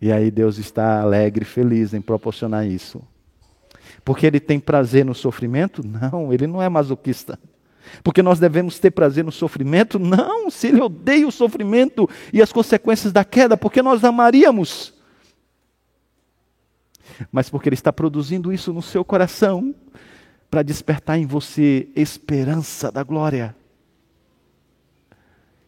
[0.00, 3.02] E aí Deus está alegre, feliz em proporcionar isso.
[4.04, 5.82] Porque Ele tem prazer no sofrimento?
[5.84, 7.38] Não, Ele não é masoquista.
[8.02, 9.98] Porque nós devemos ter prazer no sofrimento?
[9.98, 14.94] Não, se Ele odeia o sofrimento e as consequências da queda, porque nós amaríamos.
[17.32, 19.74] Mas porque Ele está produzindo isso no seu coração,
[20.50, 23.54] para despertar em você esperança da glória.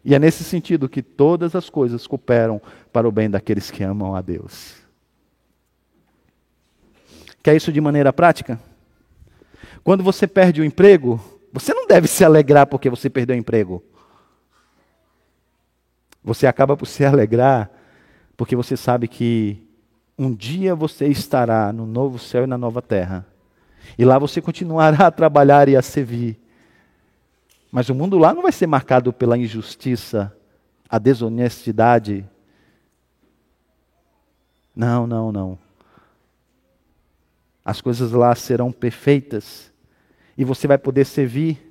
[0.05, 2.61] E é nesse sentido que todas as coisas cooperam
[2.93, 4.77] para o bem daqueles que amam a Deus.
[7.43, 8.59] Quer isso de maneira prática?
[9.85, 11.21] Quando você perde o emprego,
[11.53, 13.83] você não deve se alegrar porque você perdeu o emprego.
[16.23, 17.71] Você acaba por se alegrar
[18.37, 19.62] porque você sabe que
[20.19, 23.27] um dia você estará no novo céu e na nova terra.
[23.99, 26.38] E lá você continuará a trabalhar e a servir.
[27.71, 30.35] Mas o mundo lá não vai ser marcado pela injustiça,
[30.88, 32.24] a desonestidade.
[34.74, 35.59] Não, não, não.
[37.64, 39.72] As coisas lá serão perfeitas
[40.37, 41.70] e você vai poder servir.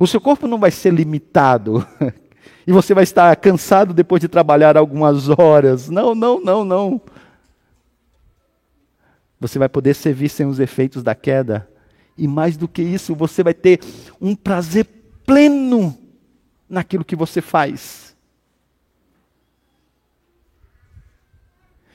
[0.00, 1.86] O seu corpo não vai ser limitado
[2.66, 5.88] e você vai estar cansado depois de trabalhar algumas horas.
[5.88, 7.00] Não, não, não, não.
[9.40, 11.68] Você vai poder servir sem os efeitos da queda.
[12.16, 13.80] E mais do que isso, você vai ter
[14.20, 14.86] um prazer
[15.26, 15.96] pleno
[16.68, 18.16] naquilo que você faz.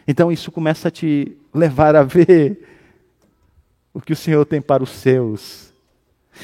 [0.08, 2.68] Então isso começa a te levar a ver
[3.94, 5.72] o que o Senhor tem para os seus.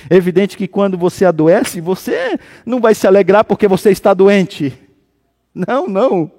[0.10, 4.78] É evidente que quando você adoece, você não vai se alegrar porque você está doente.
[5.54, 6.32] Não, não.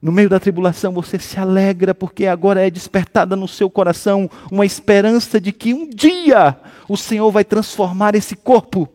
[0.00, 4.64] No meio da tribulação você se alegra porque agora é despertada no seu coração uma
[4.64, 6.56] esperança de que um dia
[6.88, 8.88] o Senhor vai transformar esse corpo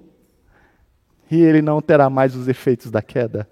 [1.30, 3.48] e ele não terá mais os efeitos da queda.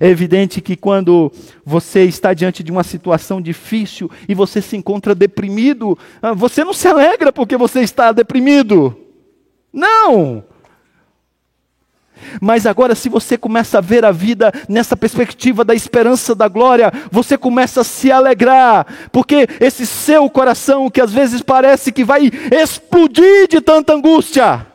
[0.00, 1.30] É evidente que quando
[1.64, 6.72] você está diante de uma situação difícil e você se encontra deprimido, ah, você não
[6.72, 8.96] se alegra porque você está deprimido.
[9.72, 10.44] Não!
[12.40, 16.92] Mas agora, se você começa a ver a vida nessa perspectiva da esperança da glória,
[17.10, 22.30] você começa a se alegrar, porque esse seu coração, que às vezes parece que vai
[22.52, 24.66] explodir de tanta angústia,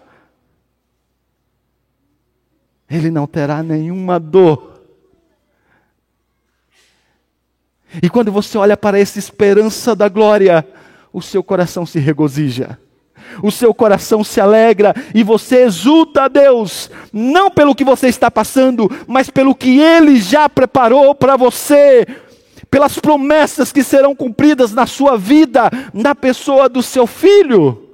[2.90, 4.72] ele não terá nenhuma dor
[8.02, 10.66] E quando você olha para essa esperança da glória,
[11.12, 12.80] o seu coração se regozija.
[13.42, 18.30] O seu coração se alegra e você exulta a Deus, não pelo que você está
[18.32, 22.06] passando, mas pelo que Ele já preparou para você,
[22.70, 27.90] pelas promessas que serão cumpridas na sua vida, na pessoa do seu filho.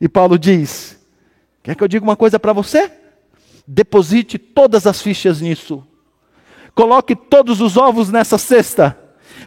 [0.00, 0.98] E Paulo diz:
[1.62, 2.90] Quer que eu diga uma coisa para você?
[3.66, 5.84] Deposite todas as fichas nisso.
[6.74, 8.96] Coloque todos os ovos nessa cesta,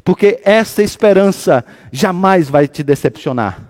[0.04, 3.70] porque essa esperança jamais vai te decepcionar.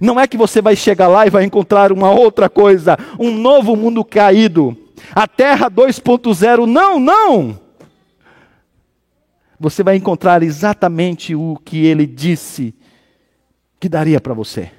[0.00, 3.76] Não é que você vai chegar lá e vai encontrar uma outra coisa, um novo
[3.76, 4.76] mundo caído,
[5.14, 6.66] a Terra 2.0.
[6.66, 7.60] Não, não!
[9.58, 12.74] Você vai encontrar exatamente o que ele disse
[13.80, 14.70] que daria para você.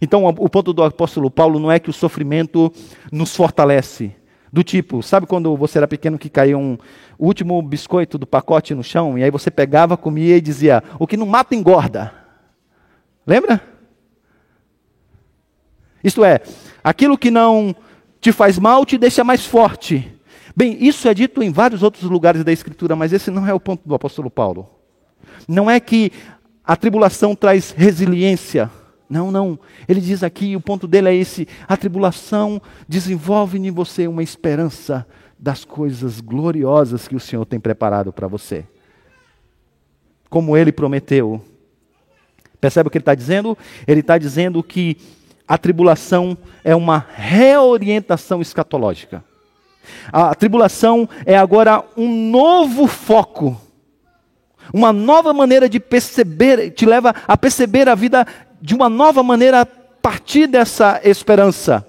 [0.00, 2.72] Então, o ponto do apóstolo Paulo não é que o sofrimento
[3.10, 4.14] nos fortalece,
[4.52, 6.76] do tipo, sabe quando você era pequeno que caía um
[7.24, 11.16] último biscoito do pacote no chão e aí você pegava, comia e dizia: "O que
[11.16, 12.12] não mata engorda".
[13.26, 13.62] Lembra?
[16.02, 16.40] Isto é,
[16.82, 17.74] aquilo que não
[18.20, 20.10] te faz mal te deixa mais forte.
[20.56, 23.60] Bem, isso é dito em vários outros lugares da Escritura, mas esse não é o
[23.60, 24.68] ponto do apóstolo Paulo.
[25.46, 26.10] Não é que
[26.64, 28.70] a tribulação traz resiliência,
[29.10, 29.58] não, não.
[29.88, 35.04] Ele diz aqui, o ponto dele é esse: a tribulação desenvolve em você uma esperança
[35.40, 38.66] das coisas gloriosas que o Senhor tem preparado para você.
[40.28, 41.42] Como ele prometeu.
[42.60, 43.56] Percebe o que ele está dizendo?
[43.86, 44.98] Ele está dizendo que
[45.48, 49.24] a tribulação é uma reorientação escatológica.
[50.12, 53.58] A tribulação é agora um novo foco,
[54.72, 58.26] uma nova maneira de perceber, te leva a perceber a vida
[58.60, 61.84] de uma nova maneira a partir dessa esperança.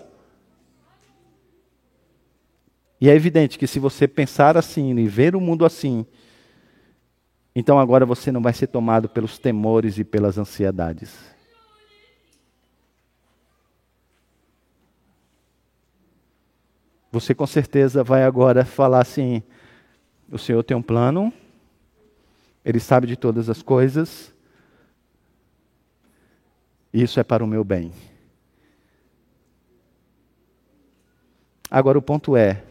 [3.01, 6.05] E é evidente que se você pensar assim e ver o mundo assim,
[7.55, 11.17] então agora você não vai ser tomado pelos temores e pelas ansiedades.
[17.11, 19.41] Você com certeza vai agora falar assim:
[20.31, 21.33] o Senhor tem um plano,
[22.63, 24.31] Ele sabe de todas as coisas,
[26.93, 27.91] isso é para o meu bem.
[31.69, 32.63] Agora o ponto é,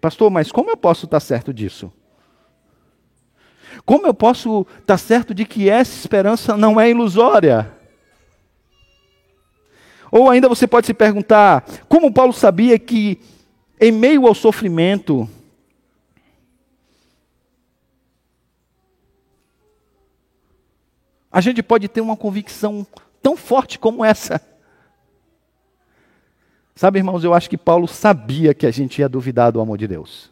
[0.00, 1.92] pastor, mas como eu posso estar certo disso?
[3.84, 7.72] Como eu posso estar certo de que essa esperança não é ilusória?
[10.10, 13.18] Ou ainda você pode se perguntar: como Paulo sabia que,
[13.80, 15.28] em meio ao sofrimento,
[21.30, 22.86] a gente pode ter uma convicção
[23.22, 24.40] tão forte como essa.
[26.74, 29.86] Sabe, irmãos, eu acho que Paulo sabia que a gente ia duvidar do amor de
[29.86, 30.30] Deus.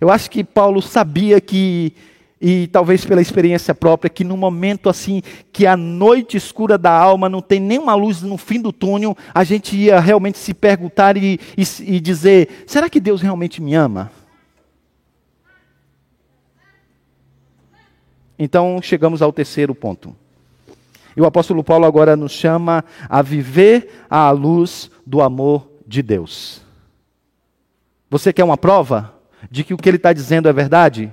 [0.00, 1.94] Eu acho que Paulo sabia que,
[2.40, 5.22] e talvez pela experiência própria, que no momento assim,
[5.52, 9.44] que a noite escura da alma não tem nenhuma luz no fim do túnel, a
[9.44, 14.10] gente ia realmente se perguntar e, e, e dizer: será que Deus realmente me ama?
[18.36, 20.14] Então chegamos ao terceiro ponto.
[21.16, 26.60] E o apóstolo Paulo agora nos chama a viver à luz do amor de Deus.
[28.10, 29.14] Você quer uma prova
[29.50, 31.12] de que o que ele está dizendo é verdade?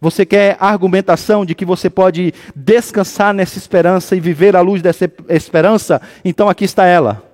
[0.00, 5.10] Você quer argumentação de que você pode descansar nessa esperança e viver à luz dessa
[5.28, 6.00] esperança?
[6.24, 7.24] Então aqui está ela.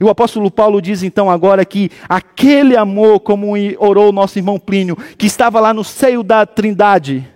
[0.00, 4.96] E o apóstolo Paulo diz então agora que aquele amor, como orou nosso irmão Plínio,
[5.16, 7.28] que estava lá no seio da Trindade,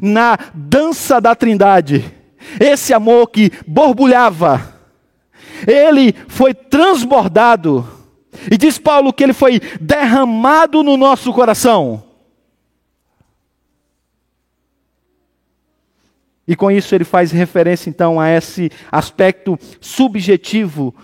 [0.00, 2.21] na dança da Trindade,
[2.60, 4.74] esse amor que borbulhava,
[5.66, 7.86] ele foi transbordado.
[8.50, 12.02] E diz Paulo que ele foi derramado no nosso coração.
[16.46, 20.94] E com isso ele faz referência então a esse aspecto subjetivo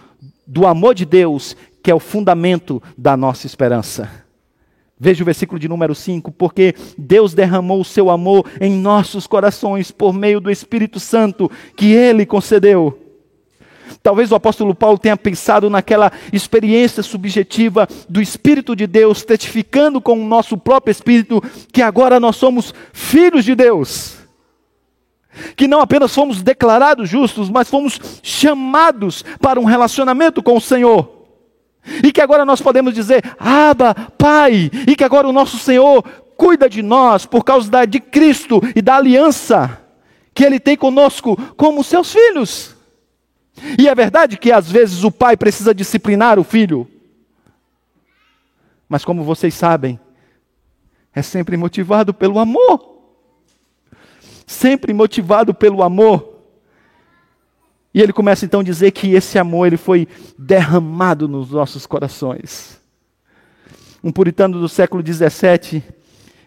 [0.47, 4.28] do amor de Deus, que é o fundamento da nossa esperança.
[5.01, 9.91] Veja o versículo de número 5: porque Deus derramou o seu amor em nossos corações
[9.91, 12.99] por meio do Espírito Santo que ele concedeu.
[14.03, 20.19] Talvez o apóstolo Paulo tenha pensado naquela experiência subjetiva do Espírito de Deus, testificando com
[20.21, 21.43] o nosso próprio Espírito
[21.73, 24.17] que agora nós somos filhos de Deus.
[25.57, 31.18] Que não apenas fomos declarados justos, mas fomos chamados para um relacionamento com o Senhor.
[32.03, 36.03] E que agora nós podemos dizer, Aba, Pai, e que agora o nosso Senhor
[36.37, 39.81] cuida de nós por causa da, de Cristo e da aliança
[40.33, 42.77] que Ele tem conosco como seus filhos.
[43.77, 46.89] E é verdade que às vezes o pai precisa disciplinar o filho.
[48.89, 49.99] Mas como vocês sabem,
[51.13, 53.01] é sempre motivado pelo amor.
[54.47, 56.28] Sempre motivado pelo amor.
[57.99, 60.07] E ele começa então a dizer que esse amor ele foi
[60.39, 62.79] derramado nos nossos corações.
[64.05, 65.83] Um puritano do século 17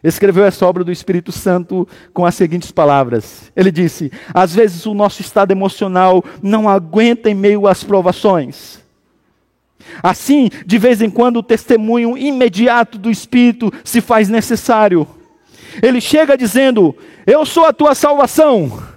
[0.01, 3.51] escreveu essa obra do Espírito Santo com as seguintes palavras.
[3.53, 8.79] Ele disse: Às vezes o nosso estado emocional não aguenta em meio às provações.
[10.01, 15.05] Assim, de vez em quando, o testemunho imediato do Espírito se faz necessário.
[15.83, 16.95] Ele chega dizendo:
[17.27, 18.90] Eu sou a tua salvação.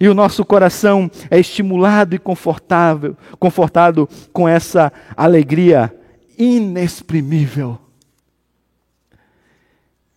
[0.00, 5.94] E o nosso coração é estimulado e confortável, confortado com essa alegria
[6.38, 7.78] inexprimível.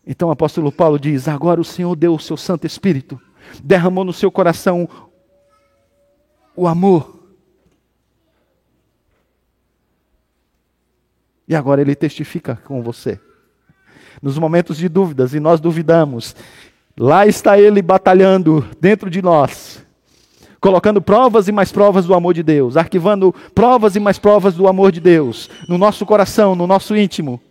[0.05, 3.19] Então o apóstolo Paulo diz: agora o Senhor deu o seu Santo Espírito,
[3.63, 4.87] derramou no seu coração
[6.55, 7.19] o amor.
[11.47, 13.19] E agora ele testifica com você.
[14.21, 16.35] Nos momentos de dúvidas, e nós duvidamos,
[16.97, 19.83] lá está ele batalhando dentro de nós,
[20.59, 24.67] colocando provas e mais provas do amor de Deus, arquivando provas e mais provas do
[24.67, 27.41] amor de Deus no nosso coração, no nosso íntimo.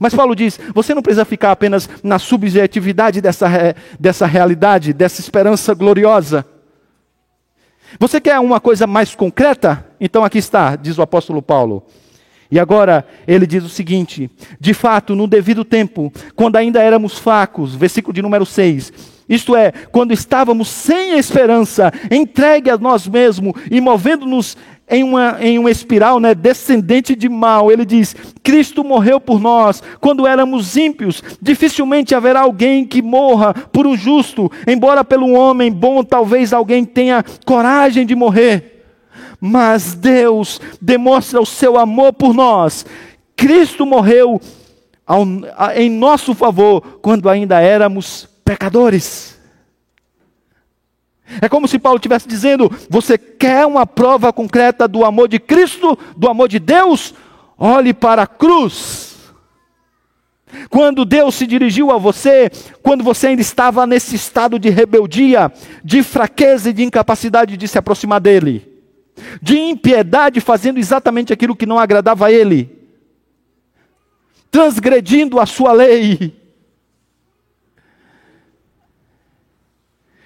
[0.00, 3.48] Mas Paulo diz: você não precisa ficar apenas na subjetividade dessa,
[3.98, 6.46] dessa realidade, dessa esperança gloriosa.
[7.98, 9.84] Você quer uma coisa mais concreta?
[10.00, 11.84] Então aqui está, diz o apóstolo Paulo.
[12.52, 14.30] E agora ele diz o seguinte:
[14.60, 18.92] de fato, no devido tempo, quando ainda éramos fracos, versículo de número 6,
[19.26, 24.54] isto é, quando estávamos sem esperança, entregue a nós mesmos e movendo-nos
[24.86, 27.72] em uma, em uma espiral né, descendente de mal.
[27.72, 31.22] Ele diz: Cristo morreu por nós quando éramos ímpios.
[31.40, 37.24] Dificilmente haverá alguém que morra por um justo, embora pelo homem bom talvez alguém tenha
[37.46, 38.71] coragem de morrer.
[39.44, 42.86] Mas Deus demonstra o seu amor por nós.
[43.34, 44.40] Cristo morreu
[45.04, 45.24] ao,
[45.74, 49.36] em nosso favor quando ainda éramos pecadores.
[51.40, 55.98] É como se Paulo estivesse dizendo: você quer uma prova concreta do amor de Cristo,
[56.16, 57.12] do amor de Deus?
[57.58, 59.16] Olhe para a cruz.
[60.70, 62.48] Quando Deus se dirigiu a você,
[62.80, 65.50] quando você ainda estava nesse estado de rebeldia,
[65.82, 68.71] de fraqueza e de incapacidade de se aproximar dele,
[69.40, 72.88] de impiedade, fazendo exatamente aquilo que não agradava a ele,
[74.50, 76.42] transgredindo a sua lei,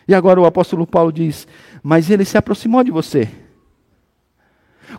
[0.09, 1.49] E agora o apóstolo Paulo diz:
[1.83, 3.29] Mas ele se aproximou de você.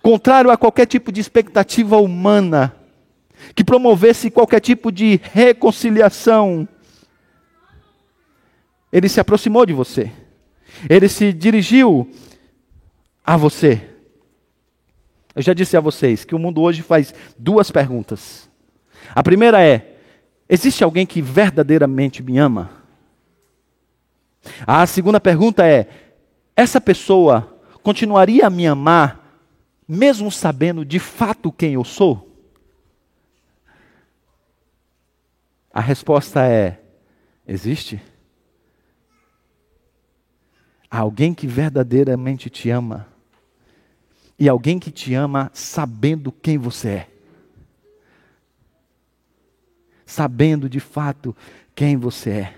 [0.01, 2.75] Contrário a qualquer tipo de expectativa humana,
[3.55, 6.67] que promovesse qualquer tipo de reconciliação,
[8.91, 10.11] ele se aproximou de você.
[10.89, 12.09] Ele se dirigiu
[13.27, 13.85] a você.
[15.35, 18.49] Eu já disse a vocês que o mundo hoje faz duas perguntas.
[19.13, 19.97] A primeira é:
[20.47, 22.71] existe alguém que verdadeiramente me ama?
[24.65, 25.89] A segunda pergunta é:
[26.55, 29.43] essa pessoa continuaria a me amar,
[29.85, 32.41] mesmo sabendo de fato quem eu sou?
[35.73, 36.79] A resposta é:
[37.45, 38.01] existe.
[40.89, 43.16] Alguém que verdadeiramente te ama.
[44.39, 47.09] E alguém que te ama sabendo quem você é.
[50.05, 51.35] Sabendo de fato
[51.75, 52.57] quem você é.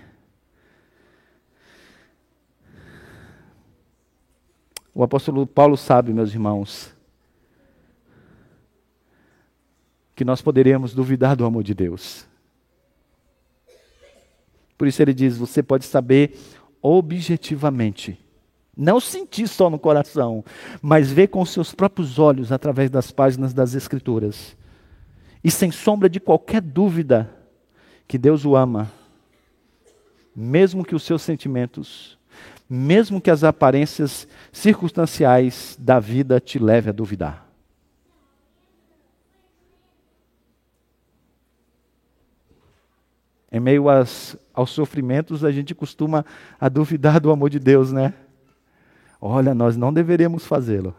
[4.94, 6.94] O apóstolo Paulo sabe, meus irmãos,
[10.14, 12.26] que nós poderíamos duvidar do amor de Deus.
[14.76, 16.38] Por isso ele diz: você pode saber
[16.82, 18.18] objetivamente,
[18.80, 20.42] não sentir só no coração,
[20.80, 24.56] mas ver com seus próprios olhos através das páginas das Escrituras,
[25.44, 27.30] e sem sombra de qualquer dúvida,
[28.08, 28.90] que Deus o ama,
[30.34, 32.18] mesmo que os seus sentimentos,
[32.68, 37.46] mesmo que as aparências circunstanciais da vida te leve a duvidar.
[43.52, 46.24] Em meio às, aos sofrimentos, a gente costuma
[46.58, 48.14] a duvidar do amor de Deus, né?
[49.20, 50.94] Olha, nós não deveríamos fazê-lo.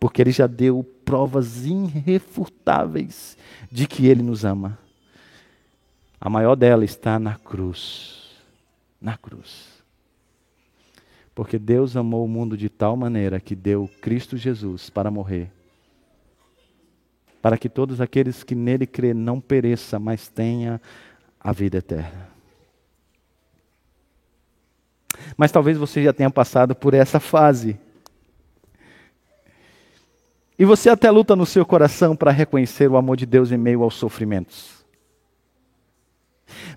[0.00, 3.36] Porque ele já deu provas irrefutáveis
[3.70, 4.78] de que ele nos ama.
[6.20, 8.34] A maior dela está na cruz.
[9.00, 9.76] Na cruz.
[11.34, 15.52] Porque Deus amou o mundo de tal maneira que deu Cristo Jesus para morrer.
[17.42, 20.80] Para que todos aqueles que nele crê não pereça, mas tenha
[21.38, 22.35] a vida eterna.
[25.36, 27.78] Mas talvez você já tenha passado por essa fase.
[30.58, 33.82] E você até luta no seu coração para reconhecer o amor de Deus em meio
[33.82, 34.84] aos sofrimentos.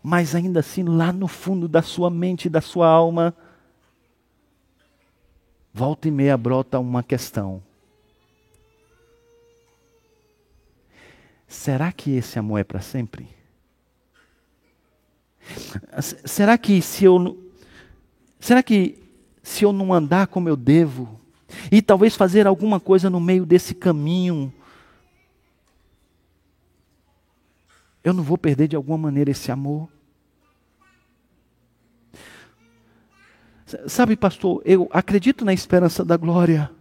[0.03, 3.33] Mas ainda assim, lá no fundo da sua mente e da sua alma,
[5.73, 7.63] volta e meia brota uma questão.
[11.47, 13.27] Será que esse amor é para sempre?
[16.25, 17.48] Será que se eu
[18.39, 18.97] será que
[19.43, 21.19] se eu não andar como eu devo
[21.71, 24.53] e talvez fazer alguma coisa no meio desse caminho,
[28.03, 29.89] eu não vou perder de alguma maneira esse amor?
[33.87, 36.71] Sabe, pastor, eu acredito na esperança da glória,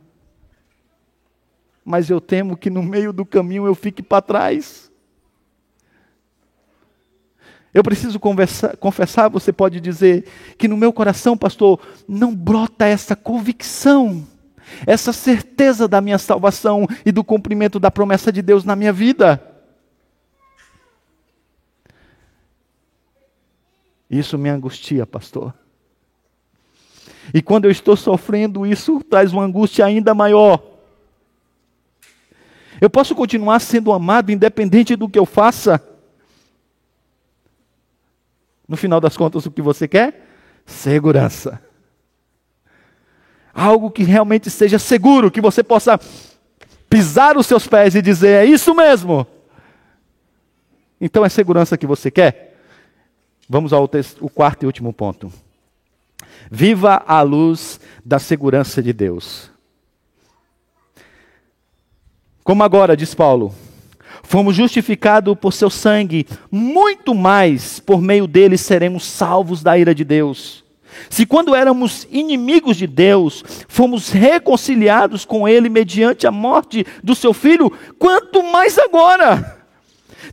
[1.85, 4.88] mas eu temo que no meio do caminho eu fique para trás.
[7.73, 13.15] Eu preciso conversar, confessar, você pode dizer, que no meu coração, pastor, não brota essa
[13.15, 14.27] convicção,
[14.87, 19.43] essa certeza da minha salvação e do cumprimento da promessa de Deus na minha vida.
[24.11, 25.53] Isso me angustia, pastor.
[27.35, 30.63] E quando eu estou sofrendo, isso traz uma angústia ainda maior.
[32.81, 35.83] Eu posso continuar sendo amado independente do que eu faça.
[38.69, 40.27] No final das contas, o que você quer?
[40.67, 41.61] Segurança.
[43.55, 45.99] Algo que realmente seja seguro, que você possa
[46.89, 49.27] pisar os seus pés e dizer: é isso mesmo.
[51.01, 52.57] Então é segurança que você quer?
[53.49, 53.89] Vamos ao
[54.21, 55.33] o quarto e último ponto.
[56.51, 59.51] Viva a luz da segurança de Deus.
[62.45, 63.55] Como agora, diz Paulo,
[64.29, 70.05] Fomos justificados por seu sangue, muito mais por meio dele seremos salvos da ira de
[70.05, 70.63] Deus.
[71.09, 77.33] Se quando éramos inimigos de Deus, fomos reconciliados com ele mediante a morte do seu
[77.33, 79.67] filho, quanto mais agora,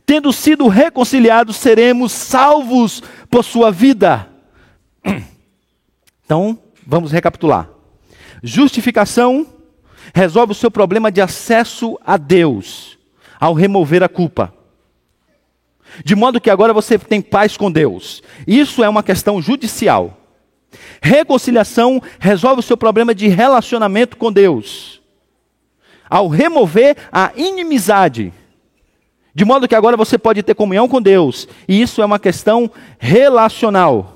[0.04, 4.28] tendo sido reconciliados, seremos salvos por sua vida.
[6.22, 7.70] Então, vamos recapitular.
[8.42, 9.46] Justificação
[10.12, 12.95] resolve o seu problema de acesso a Deus
[13.38, 14.52] ao remover a culpa.
[16.04, 18.22] De modo que agora você tem paz com Deus.
[18.46, 20.18] Isso é uma questão judicial.
[21.00, 25.00] Reconciliação resolve o seu problema de relacionamento com Deus.
[26.08, 28.32] Ao remover a inimizade.
[29.34, 31.48] De modo que agora você pode ter comunhão com Deus.
[31.68, 34.12] E isso é uma questão relacional.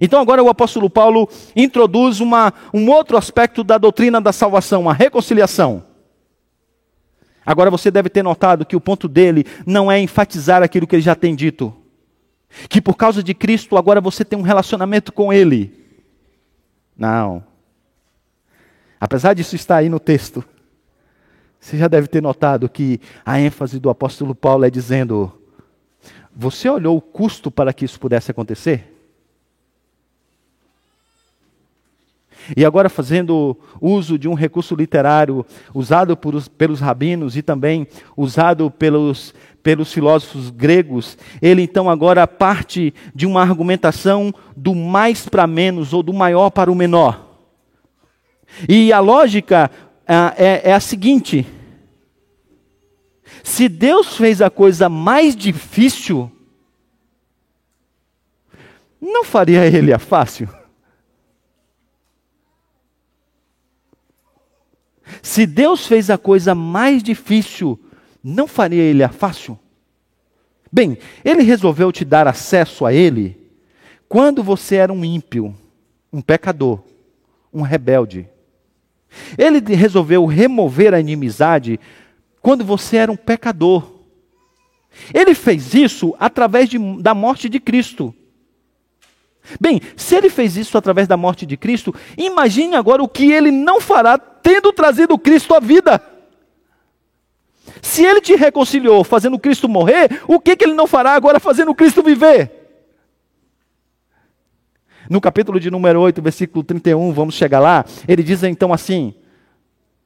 [0.00, 4.92] Então agora o apóstolo Paulo introduz uma, um outro aspecto da doutrina da salvação, a
[4.92, 5.84] reconciliação.
[7.44, 11.02] Agora você deve ter notado que o ponto dele não é enfatizar aquilo que ele
[11.02, 11.74] já tem dito.
[12.68, 15.72] Que por causa de Cristo agora você tem um relacionamento com ele.
[16.96, 17.42] Não.
[19.00, 20.44] Apesar disso estar aí no texto,
[21.58, 25.32] você já deve ter notado que a ênfase do apóstolo Paulo é dizendo:
[26.34, 28.91] Você olhou o custo para que isso pudesse acontecer?
[32.56, 37.86] E agora, fazendo uso de um recurso literário usado por, pelos rabinos e também
[38.16, 45.46] usado pelos, pelos filósofos gregos, ele então agora parte de uma argumentação do mais para
[45.46, 47.28] menos ou do maior para o menor.
[48.68, 49.70] E a lógica
[50.06, 51.46] ah, é, é a seguinte:
[53.42, 56.30] se Deus fez a coisa mais difícil,
[59.00, 60.48] não faria ele a fácil?
[65.20, 67.78] Se Deus fez a coisa mais difícil,
[68.22, 69.58] não faria ele a fácil?
[70.70, 73.36] Bem, ele resolveu te dar acesso a ele
[74.08, 75.54] quando você era um ímpio,
[76.12, 76.80] um pecador,
[77.52, 78.28] um rebelde.
[79.36, 81.78] Ele resolveu remover a inimizade
[82.40, 83.90] quando você era um pecador.
[85.12, 88.14] Ele fez isso através de, da morte de Cristo.
[89.60, 93.50] Bem, se ele fez isso através da morte de Cristo, imagine agora o que ele
[93.50, 96.02] não fará tendo trazido Cristo à vida.
[97.80, 101.74] Se ele te reconciliou fazendo Cristo morrer, o que, que ele não fará agora fazendo
[101.74, 102.50] Cristo viver?
[105.08, 109.14] No capítulo de número 8, versículo 31, vamos chegar lá, ele diz então assim: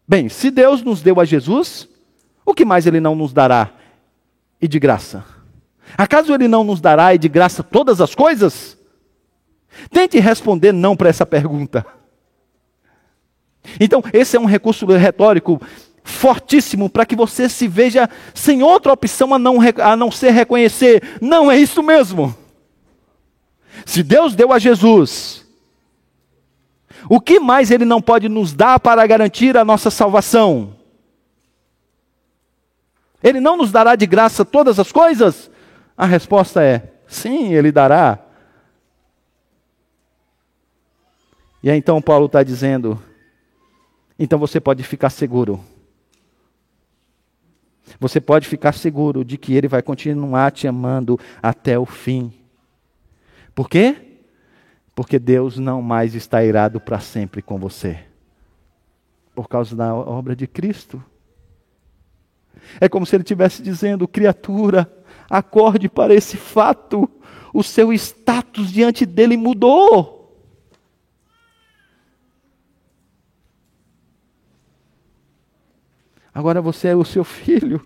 [0.08, 1.88] Bem, se Deus nos deu a Jesus,
[2.44, 3.70] o que mais ele não nos dará?
[4.60, 5.24] E de graça?
[5.96, 8.76] Acaso ele não nos dará e de graça todas as coisas?
[9.90, 11.84] Tente responder não para essa pergunta.
[13.80, 15.60] Então, esse é um recurso retórico
[16.06, 21.02] fortíssimo para que você se veja sem outra opção a não, a não ser reconhecer:
[21.20, 22.34] não é isso mesmo.
[23.84, 25.44] Se Deus deu a Jesus,
[27.08, 30.74] o que mais Ele não pode nos dar para garantir a nossa salvação?
[33.22, 35.50] Ele não nos dará de graça todas as coisas?
[35.96, 38.20] A resposta é: sim, Ele dará.
[41.62, 43.02] E aí então Paulo está dizendo:
[44.18, 45.60] então você pode ficar seguro.
[48.00, 52.32] Você pode ficar seguro de que Ele vai continuar te amando até o fim.
[53.54, 53.96] Por quê?
[54.94, 57.98] Porque Deus não mais está irado para sempre com você.
[59.34, 61.02] Por causa da obra de Cristo.
[62.80, 64.90] É como se ele estivesse dizendo: criatura,
[65.28, 67.08] acorde para esse fato.
[67.52, 70.15] O seu status diante dele mudou.
[76.36, 77.80] Agora você é o seu filho.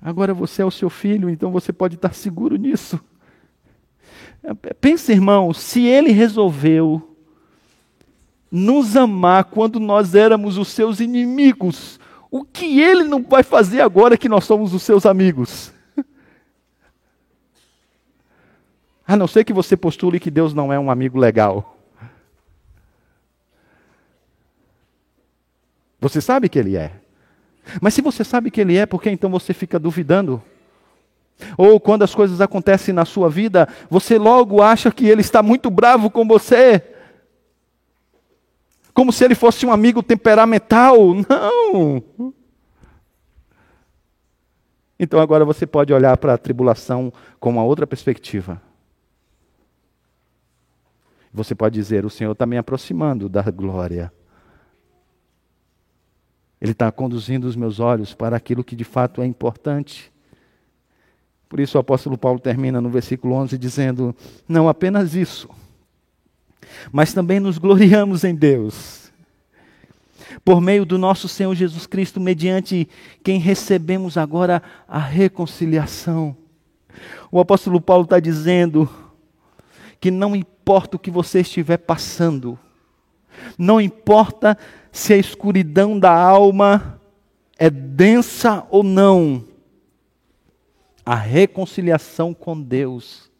[0.00, 2.98] Agora você é o seu filho, então você pode estar seguro nisso.
[4.80, 7.14] Pensa, irmão, se ele resolveu
[8.50, 14.16] nos amar quando nós éramos os seus inimigos, o que ele não vai fazer agora
[14.16, 15.70] que nós somos os seus amigos?
[19.06, 21.76] A não ser que você postule que Deus não é um amigo legal.
[26.00, 27.02] Você sabe que ele é.
[27.80, 30.42] Mas se você sabe que ele é, por que então você fica duvidando?
[31.56, 35.70] Ou quando as coisas acontecem na sua vida, você logo acha que ele está muito
[35.70, 36.82] bravo com você.
[38.94, 40.96] Como se ele fosse um amigo temperamental.
[41.28, 42.02] Não!
[44.98, 48.60] Então agora você pode olhar para a tribulação com uma outra perspectiva.
[51.32, 54.10] Você pode dizer: O Senhor está me aproximando da glória.
[56.60, 60.12] Ele está conduzindo os meus olhos para aquilo que de fato é importante.
[61.48, 64.16] Por isso o apóstolo Paulo termina no versículo 11 dizendo:
[64.48, 65.48] Não apenas isso,
[66.90, 69.12] mas também nos gloriamos em Deus,
[70.44, 72.88] por meio do nosso Senhor Jesus Cristo, mediante
[73.22, 76.36] quem recebemos agora a reconciliação.
[77.30, 78.88] O apóstolo Paulo está dizendo
[80.00, 82.58] que não importa o que você estiver passando,
[83.58, 84.56] não importa
[84.96, 86.98] se a escuridão da alma
[87.58, 89.44] é densa ou não,
[91.04, 93.30] a reconciliação com Deus,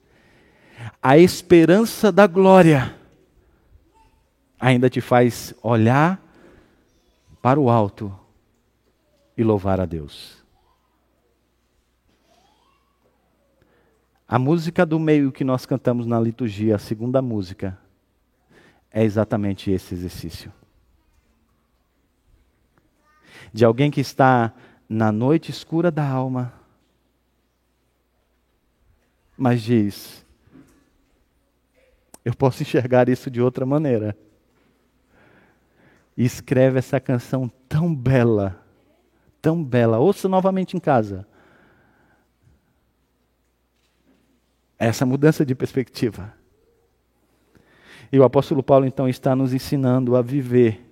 [1.03, 2.95] a esperança da glória,
[4.61, 6.23] ainda te faz olhar
[7.41, 8.15] para o alto
[9.35, 10.45] e louvar a Deus.
[14.29, 17.79] A música do meio que nós cantamos na liturgia, a segunda música,
[18.91, 20.53] é exatamente esse exercício
[23.57, 24.53] de alguém que está
[24.87, 26.53] na noite escura da alma,
[29.35, 30.27] mas diz:
[32.23, 34.15] Eu posso enxergar isso de outra maneira.
[36.15, 38.63] E escreve essa canção tão bela,
[39.41, 39.99] tão bela.
[39.99, 41.27] Ouça novamente em casa.
[44.79, 46.35] Essa mudança de perspectiva.
[48.13, 50.86] E o apóstolo Paulo então está nos ensinando a viver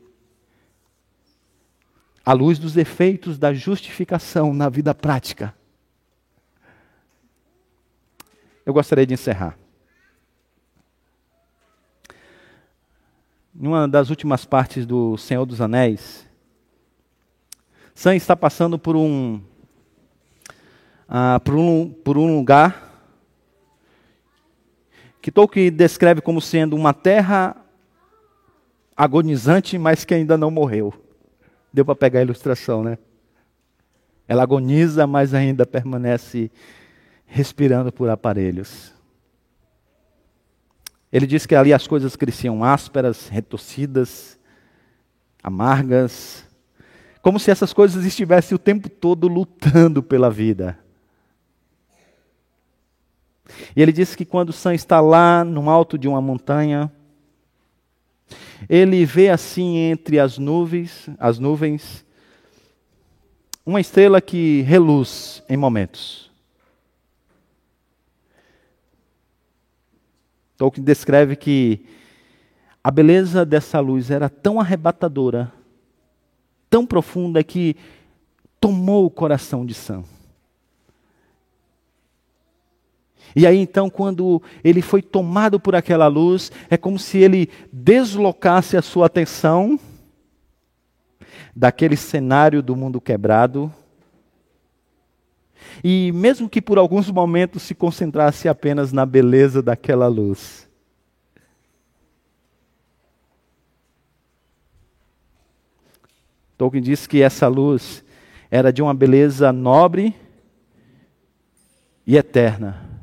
[2.25, 5.55] à luz dos efeitos da justificação na vida prática.
[8.65, 9.59] Eu gostaria de encerrar.
[13.55, 16.27] Em uma das últimas partes do Senhor dos Anéis,
[17.95, 19.41] Sam está passando por um,
[21.09, 22.93] uh, por um, por um lugar
[25.21, 27.57] que Tolkien descreve como sendo uma terra
[28.97, 31.04] agonizante, mas que ainda não morreu.
[31.75, 32.97] Deu para pegar a ilustração, né?
[34.29, 36.49] Ela agoniza, mas ainda permanece
[37.27, 38.95] respirando por aparelhos.
[41.11, 44.39] Ele diz que ali as coisas cresciam ásperas, retorcidas,
[45.43, 46.49] amargas,
[47.21, 50.79] como se essas coisas estivessem o tempo todo lutando pela vida.
[53.75, 56.93] E ele disse que quando Sam está lá no alto de uma montanha,
[58.69, 62.05] ele vê assim entre as nuvens, as nuvens,
[63.65, 66.31] uma estrela que reluz em momentos.
[70.57, 71.85] Tolkien descreve que
[72.83, 75.53] a beleza dessa luz era tão arrebatadora,
[76.69, 77.77] tão profunda que
[78.61, 80.05] tomou o coração de Sam.
[83.37, 88.77] E aí então, quando ele foi tomado por aquela luz, é como se ele deslocasse
[88.77, 89.79] a sua atenção
[91.55, 93.73] daquele cenário do mundo quebrado.
[95.83, 100.69] E mesmo que por alguns momentos se concentrasse apenas na beleza daquela luz.
[106.57, 108.05] Tolkien diz que essa luz
[108.49, 110.15] era de uma beleza nobre
[112.07, 112.94] e eterna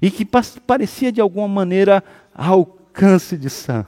[0.00, 0.24] e que
[0.66, 2.02] parecia de alguma maneira
[2.34, 3.86] alcance de Sam.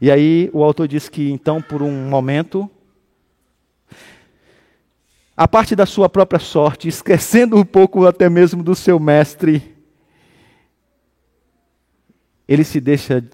[0.00, 2.70] E aí o autor diz que então, por um momento,
[5.36, 9.76] a parte da sua própria sorte, esquecendo um pouco até mesmo do seu mestre,
[12.48, 13.24] ele se deixa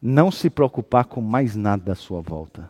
[0.00, 2.68] não se preocupar com mais nada à sua volta.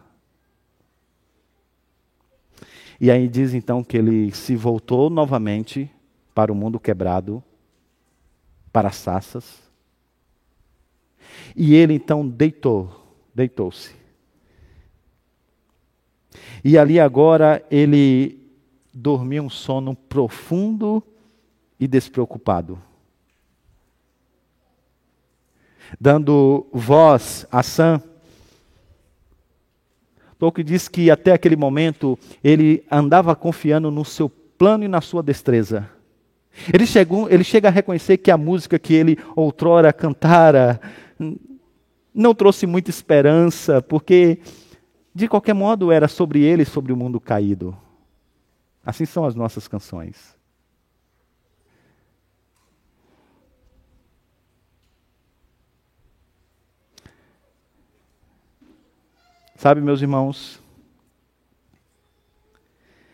[3.01, 5.91] E aí diz então que ele se voltou novamente
[6.35, 7.43] para o mundo quebrado,
[8.73, 9.63] para as saças.
[11.57, 13.95] E ele então deitou, deitou-se.
[16.65, 18.41] E ali agora ele
[18.93, 21.03] dormiu um sono profundo
[21.79, 22.81] e despreocupado.
[26.01, 28.03] Dando voz a Sam,
[30.43, 35.23] Tolkien diz que até aquele momento ele andava confiando no seu plano e na sua
[35.23, 35.89] destreza.
[36.75, 40.81] Ele, chegou, ele chega a reconhecer que a música que ele outrora cantara
[42.13, 44.41] não trouxe muita esperança, porque
[45.15, 47.77] de qualquer modo era sobre ele sobre o mundo caído.
[48.85, 50.32] Assim são as nossas canções.
[59.63, 60.61] Sabe, meus irmãos,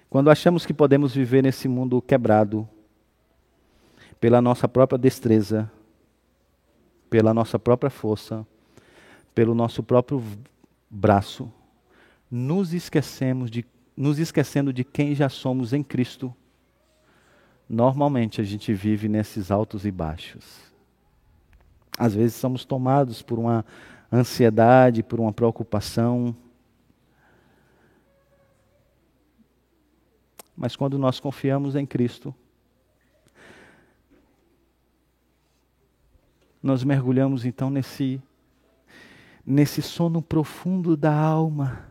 [0.09, 2.67] quando achamos que podemos viver nesse mundo quebrado,
[4.19, 5.71] pela nossa própria destreza,
[7.11, 8.47] pela nossa própria força,
[9.35, 10.25] pelo nosso próprio
[10.89, 11.53] braço,
[12.31, 13.63] nos esquecemos de
[13.95, 16.35] nos esquecendo de quem já somos em Cristo.
[17.69, 20.73] Normalmente a gente vive nesses altos e baixos.
[21.99, 23.67] Às vezes somos tomados por uma
[24.13, 26.35] ansiedade, por uma preocupação.
[30.57, 32.35] Mas quando nós confiamos em Cristo,
[36.63, 38.21] nós mergulhamos então nesse
[39.49, 41.91] nesse sono profundo da alma,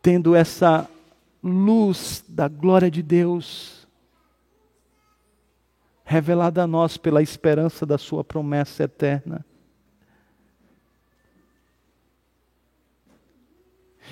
[0.00, 0.88] tendo essa
[1.42, 3.85] luz da glória de Deus
[6.08, 9.44] revelada a nós pela esperança da Sua promessa eterna.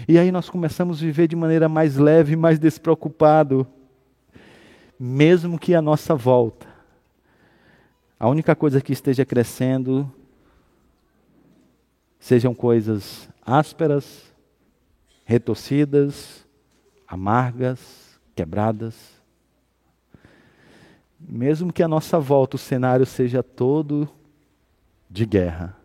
[0.09, 3.65] E aí nós começamos a viver de maneira mais leve, mais despreocupado,
[4.99, 6.67] mesmo que a nossa volta,
[8.19, 10.13] a única coisa que esteja crescendo
[12.19, 14.35] sejam coisas ásperas,
[15.25, 16.45] retorcidas,
[17.07, 19.14] amargas, quebradas
[21.27, 24.09] mesmo que a nossa volta o cenário seja todo
[25.09, 25.77] de guerra.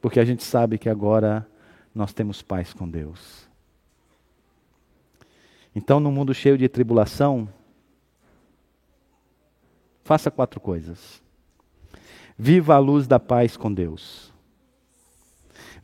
[0.00, 1.46] Porque a gente sabe que agora
[1.94, 3.48] nós temos paz com Deus.
[5.74, 7.48] Então, no mundo cheio de tribulação,
[10.02, 11.22] faça quatro coisas.
[12.36, 14.32] Viva a luz da paz com Deus.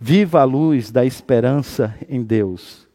[0.00, 2.88] Viva a luz da esperança em Deus.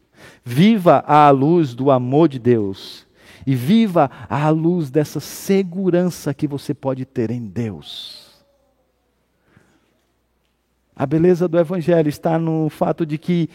[0.44, 3.06] Viva a luz do amor de Deus
[3.46, 8.44] e viva à luz dessa segurança que você pode ter em Deus.
[10.94, 13.48] A beleza do Evangelho está no fato de que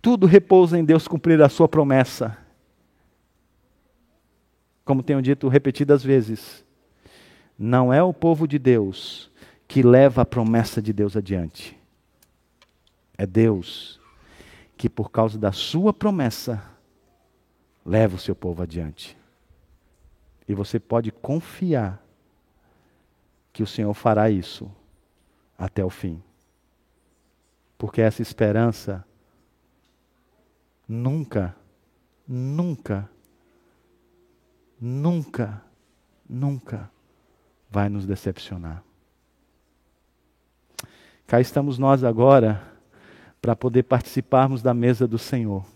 [0.00, 2.36] tudo repousa em Deus cumprir a sua promessa.
[4.84, 6.64] Como tenho dito repetidas vezes,
[7.58, 9.30] não é o povo de Deus
[9.66, 11.76] que leva a promessa de Deus adiante.
[13.16, 14.00] É Deus
[14.76, 16.62] que, por causa da sua promessa,
[17.84, 19.16] leva o seu povo adiante.
[20.48, 22.02] E você pode confiar
[23.52, 24.70] que o Senhor fará isso
[25.56, 26.22] até o fim.
[27.78, 29.04] Porque essa esperança
[30.88, 31.54] nunca,
[32.26, 33.10] nunca,
[34.80, 35.62] nunca,
[36.28, 36.90] nunca
[37.70, 38.82] vai nos decepcionar.
[41.26, 42.62] Cá estamos nós agora
[43.40, 45.73] para poder participarmos da mesa do Senhor.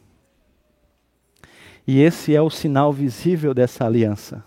[1.89, 4.45] E esse é o sinal visível dessa aliança.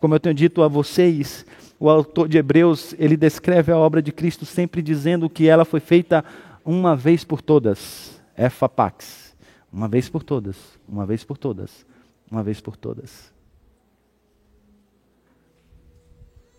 [0.00, 1.44] Como eu tenho dito a vocês,
[1.78, 5.80] o autor de Hebreus, ele descreve a obra de Cristo sempre dizendo que ela foi
[5.80, 6.24] feita
[6.64, 8.18] uma vez por todas.
[8.38, 9.36] Efapax.
[9.70, 10.56] Uma vez por todas,
[10.88, 11.84] uma vez por todas,
[12.30, 13.30] uma vez por todas.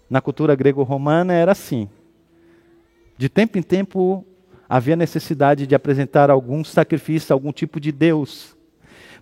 [0.07, 1.89] Na cultura grego-romana era assim.
[3.17, 4.23] De tempo em tempo
[4.69, 8.58] havia necessidade de apresentar algum sacrifício, algum tipo de Deus.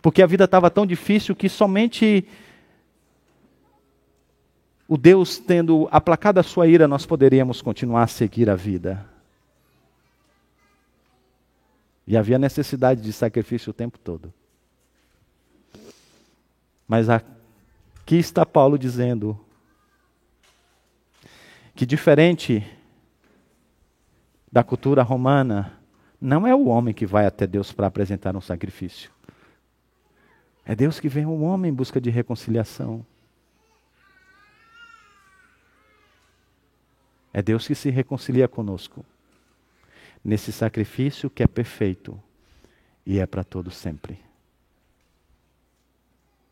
[0.02, 2.28] Porque a vida estava tão difícil que somente
[4.88, 9.06] o Deus tendo aplacado a sua ira, nós poderíamos continuar a seguir a vida.
[12.06, 14.34] E havia necessidade de sacrifício o tempo todo.
[16.88, 19.38] Mas aqui está Paulo dizendo
[21.76, 22.66] que, diferente
[24.50, 25.78] da cultura romana,
[26.20, 29.12] não é o homem que vai até Deus para apresentar um sacrifício.
[30.70, 33.06] É Deus que vem ao homem em busca de reconciliação.
[37.32, 39.06] É Deus que se reconcilia conosco
[40.22, 42.22] nesse sacrifício que é perfeito
[43.06, 44.20] e é para todo sempre.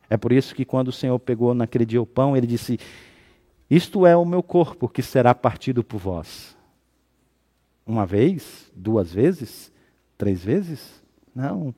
[0.10, 2.80] É por isso que quando o Senhor pegou naquele dia o pão, ele disse:
[3.70, 6.56] Isto é o meu corpo que será partido por vós.
[7.86, 8.72] Uma vez?
[8.74, 9.74] Duas vezes?
[10.18, 11.04] Três vezes?
[11.36, 11.76] Não.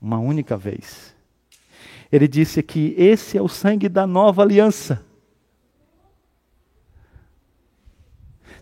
[0.00, 1.17] Uma única vez.
[2.10, 5.06] Ele disse que esse é o sangue da nova aliança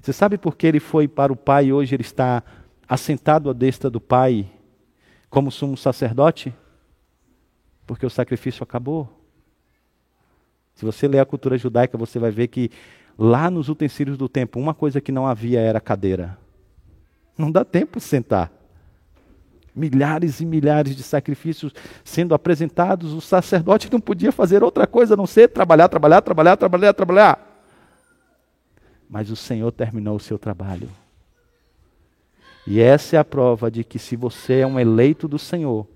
[0.06, 2.40] Você sabe por que ele foi para o Pai e hoje ele está
[2.88, 4.48] assentado à destra do Pai
[5.28, 6.54] como sumo sacerdote?
[7.84, 9.08] Porque o sacrifício acabou.
[10.76, 12.70] Se você ler a cultura judaica, você vai ver que
[13.18, 16.38] lá nos utensílios do templo, uma coisa que não havia era cadeira.
[17.36, 18.52] Não dá tempo de sentar.
[19.76, 21.72] Milhares e milhares de sacrifícios
[22.02, 26.56] sendo apresentados, o sacerdote não podia fazer outra coisa a não ser trabalhar, trabalhar, trabalhar,
[26.56, 27.56] trabalhar, trabalhar
[29.08, 30.88] mas o Senhor terminou o seu trabalho.
[32.66, 35.86] E essa é a prova de que se você é um eleito do Senhor,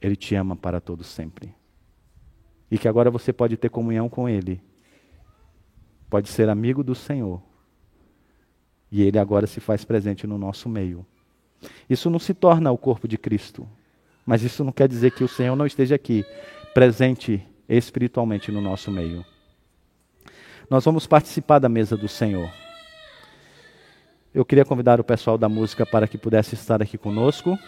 [0.00, 1.54] Ele te ama para todo sempre.
[2.70, 4.60] E que agora você pode ter comunhão com Ele.
[6.08, 7.40] Pode ser amigo do Senhor.
[8.90, 11.06] E Ele agora se faz presente no nosso meio.
[11.88, 13.68] Isso não se torna o corpo de Cristo.
[14.24, 16.24] Mas isso não quer dizer que o Senhor não esteja aqui,
[16.72, 19.24] presente espiritualmente no nosso meio
[20.70, 22.48] nós vamos participar da mesa do Senhor.
[24.32, 27.58] Eu queria convidar o pessoal da música para que pudesse estar aqui conosco.